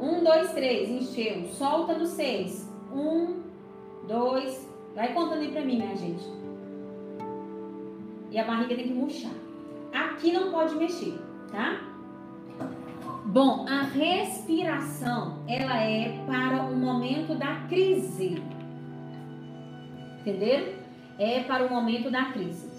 [0.00, 0.88] Um, dois, três.
[0.88, 1.44] Encheu.
[1.52, 2.68] Solta no seis.
[2.92, 3.40] Um,
[4.08, 4.68] dois.
[4.94, 6.24] Vai contando aí pra mim, minha gente.
[8.30, 9.32] E a barriga tem que murchar.
[9.92, 11.18] Aqui não pode mexer,
[11.50, 11.80] tá?
[13.26, 18.42] Bom, a respiração, ela é para o momento da crise.
[20.20, 20.80] Entenderam?
[21.18, 22.70] É para o momento da crise.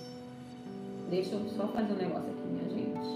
[1.09, 3.09] Deixa eu só fazer um negócio aqui, minha gente.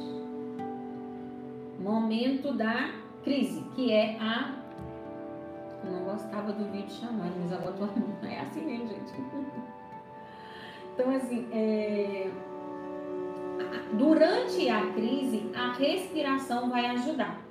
[1.82, 2.92] Momento da
[3.24, 4.56] crise, que é a.
[5.86, 7.86] Eu não gostava do vídeo chamado, mas agora tô...
[8.28, 9.14] é assim mesmo, gente.
[10.96, 12.30] Então, assim, é
[13.94, 17.42] durante a crise, a respiração vai ajudar.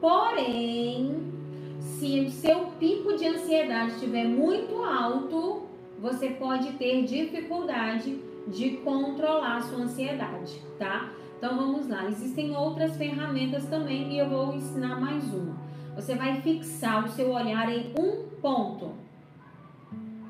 [0.00, 1.32] Porém,
[1.80, 5.62] se o seu pico de ansiedade estiver muito alto,
[5.98, 11.10] você pode ter dificuldade de controlar a sua ansiedade, tá?
[11.38, 15.56] Então vamos lá, existem outras ferramentas também e eu vou ensinar mais uma.
[15.94, 18.92] Você vai fixar o seu olhar em um ponto.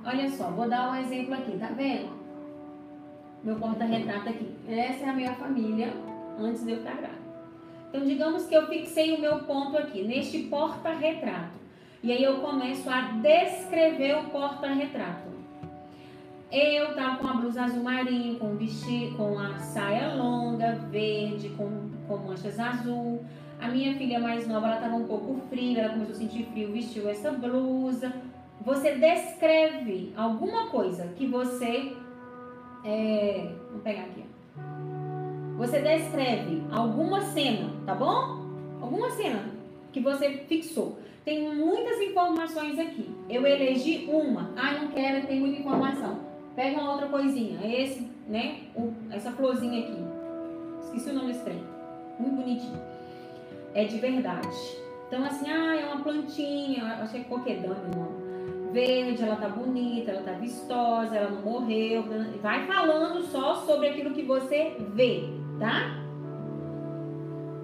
[0.05, 2.24] Olha só, vou dar um exemplo aqui, tá vendo?
[3.45, 4.51] Meu porta-retrato aqui.
[4.69, 5.93] Essa é a minha família
[6.39, 7.25] antes de eu estar grávida.
[7.91, 11.63] Então, digamos que eu fixei o meu ponto aqui, neste porta-retrato.
[12.03, 15.33] E aí eu começo a descrever o porta-retrato.
[16.51, 21.91] Eu tava com a blusa azul marinho, com vestido, com a saia longa, verde, com,
[22.07, 23.25] com manchas azul.
[23.61, 26.73] A minha filha mais nova, ela estava um pouco fria, ela começou a sentir frio,
[26.73, 28.13] vestiu essa blusa.
[28.61, 31.95] Você descreve alguma coisa que você
[32.85, 34.25] é, vou pegar aqui.
[35.57, 38.45] Você descreve alguma cena, tá bom?
[38.81, 39.45] Alguma cena
[39.93, 40.99] que você fixou.
[41.25, 43.09] Tem muitas informações aqui.
[43.31, 44.51] Eu elegi uma.
[44.57, 46.19] Ah, não quero, tem muita informação.
[46.55, 47.59] Pega uma outra coisinha.
[47.65, 48.59] Esse, né?
[49.11, 50.05] essa florzinha aqui.
[50.83, 51.63] Esqueci o nome desse trem.
[52.19, 52.81] Muito bonitinho.
[53.73, 54.49] É de verdade.
[55.09, 56.85] Então, assim, ah, é uma plantinha.
[57.01, 58.24] Achei que coquedame o nome
[58.75, 62.05] verde, ela tá bonita, ela tá vistosa, ela não morreu.
[62.43, 65.29] Vai falando só sobre aquilo que você vê,
[65.61, 66.03] tá?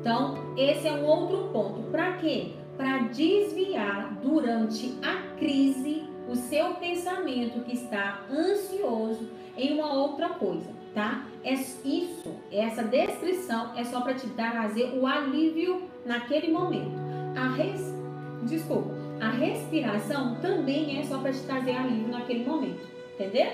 [0.01, 1.83] Então, esse é um outro ponto.
[1.91, 2.53] Para quê?
[2.77, 10.71] Para desviar durante a crise o seu pensamento que está ansioso em uma outra coisa,
[10.95, 11.27] tá?
[11.43, 16.93] É isso, essa descrição é só para te trazer o alívio naquele momento.
[17.37, 17.99] A res...
[18.45, 22.81] Desculpa a respiração também é só para te trazer alívio naquele momento,
[23.15, 23.53] entendeu?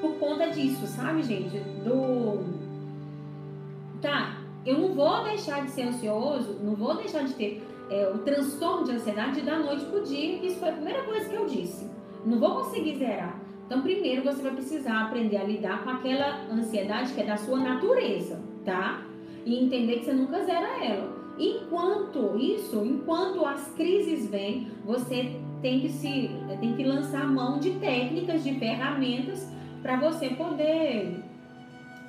[0.00, 1.58] Por conta disso, sabe, gente?
[1.84, 2.44] Do.
[4.02, 8.18] Tá, eu não vou deixar de ser ansioso, não vou deixar de ter é, o
[8.18, 11.88] transtorno de ansiedade da noite pro dia, isso foi a primeira coisa que eu disse.
[12.24, 13.40] Não vou conseguir zerar.
[13.66, 17.58] Então, primeiro você vai precisar aprender a lidar com aquela ansiedade que é da sua
[17.60, 19.04] natureza, tá?
[19.44, 21.19] E entender que você nunca zera ela.
[21.40, 26.30] Enquanto isso, enquanto as crises vêm, você tem que se
[26.60, 31.24] tem que lançar mão de técnicas, de ferramentas para você poder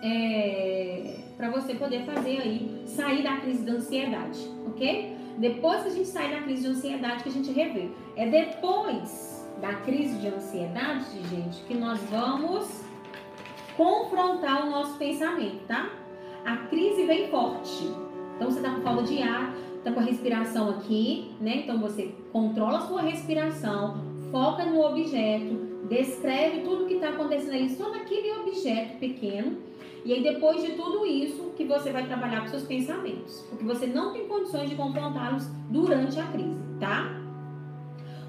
[0.03, 5.15] é, para você poder fazer aí sair da crise da ansiedade, ok?
[5.37, 7.89] Depois que a gente sai da crise de ansiedade que a gente revê.
[8.17, 12.83] É depois da crise de ansiedade, gente, que nós vamos
[13.77, 15.89] confrontar o nosso pensamento, tá?
[16.43, 18.10] A crise vem forte.
[18.41, 21.57] Então você está com falta de ar, está com a respiração aqui, né?
[21.57, 27.69] Então você controla a sua respiração, foca no objeto, descreve tudo que está acontecendo ali
[27.69, 29.57] só naquele objeto pequeno.
[30.03, 33.85] E aí depois de tudo isso que você vai trabalhar com seus pensamentos, porque você
[33.85, 37.15] não tem condições de confrontá-los durante a crise, tá?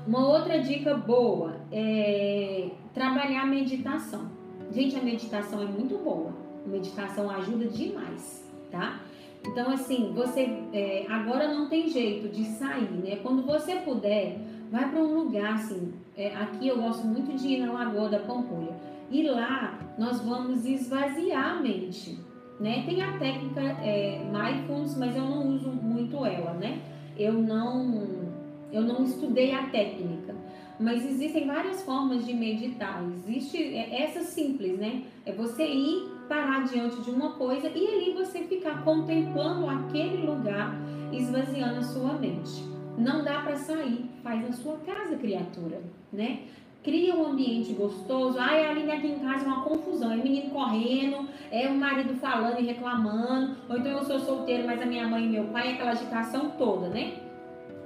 [0.07, 4.31] Uma outra dica boa é trabalhar a meditação.
[4.71, 6.35] Gente, a meditação é muito boa.
[6.67, 9.01] A meditação ajuda demais, tá?
[9.47, 13.16] Então, assim, você é, agora não tem jeito de sair, né?
[13.22, 14.38] Quando você puder,
[14.70, 15.93] vai para um lugar, assim.
[16.16, 18.74] É, aqui eu gosto muito de ir na Lagoa da Pampulha.
[19.11, 22.18] E lá nós vamos esvaziar a mente,
[22.59, 22.82] né?
[22.86, 26.80] Tem a técnica é, Mindfulness, mas eu não uso muito ela, né?
[27.18, 28.32] Eu não,
[28.72, 30.34] eu não estudei a técnica.
[30.80, 33.05] Mas existem várias formas de meditar.
[33.14, 35.03] Existe é, essa simples, né?
[35.26, 40.75] É você ir parar diante de uma coisa e ali você ficar contemplando aquele lugar,
[41.12, 42.64] esvaziando a sua mente.
[42.97, 45.81] Não dá para sair, faz na sua casa, criatura,
[46.12, 46.41] né?
[46.83, 48.39] Cria um ambiente gostoso.
[48.41, 50.11] Ai, ali aqui em casa é uma confusão.
[50.11, 53.57] É menino correndo, é o marido falando e reclamando.
[53.68, 56.51] Ou então eu sou solteiro, mas a minha mãe e meu pai é aquela agitação
[56.59, 57.14] toda, né?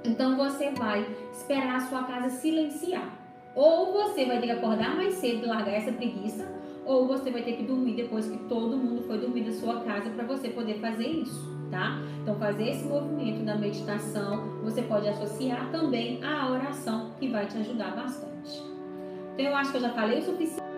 [0.03, 3.07] Então você vai esperar a sua casa silenciar.
[3.53, 6.47] Ou você vai ter que acordar mais cedo e largar essa preguiça,
[6.87, 10.09] ou você vai ter que dormir depois que todo mundo foi dormir da sua casa
[10.09, 11.99] para você poder fazer isso, tá?
[12.21, 17.57] Então, fazer esse movimento da meditação, você pode associar também à oração, que vai te
[17.57, 18.63] ajudar bastante.
[19.33, 20.76] Então, eu acho que eu já falei o suficiente.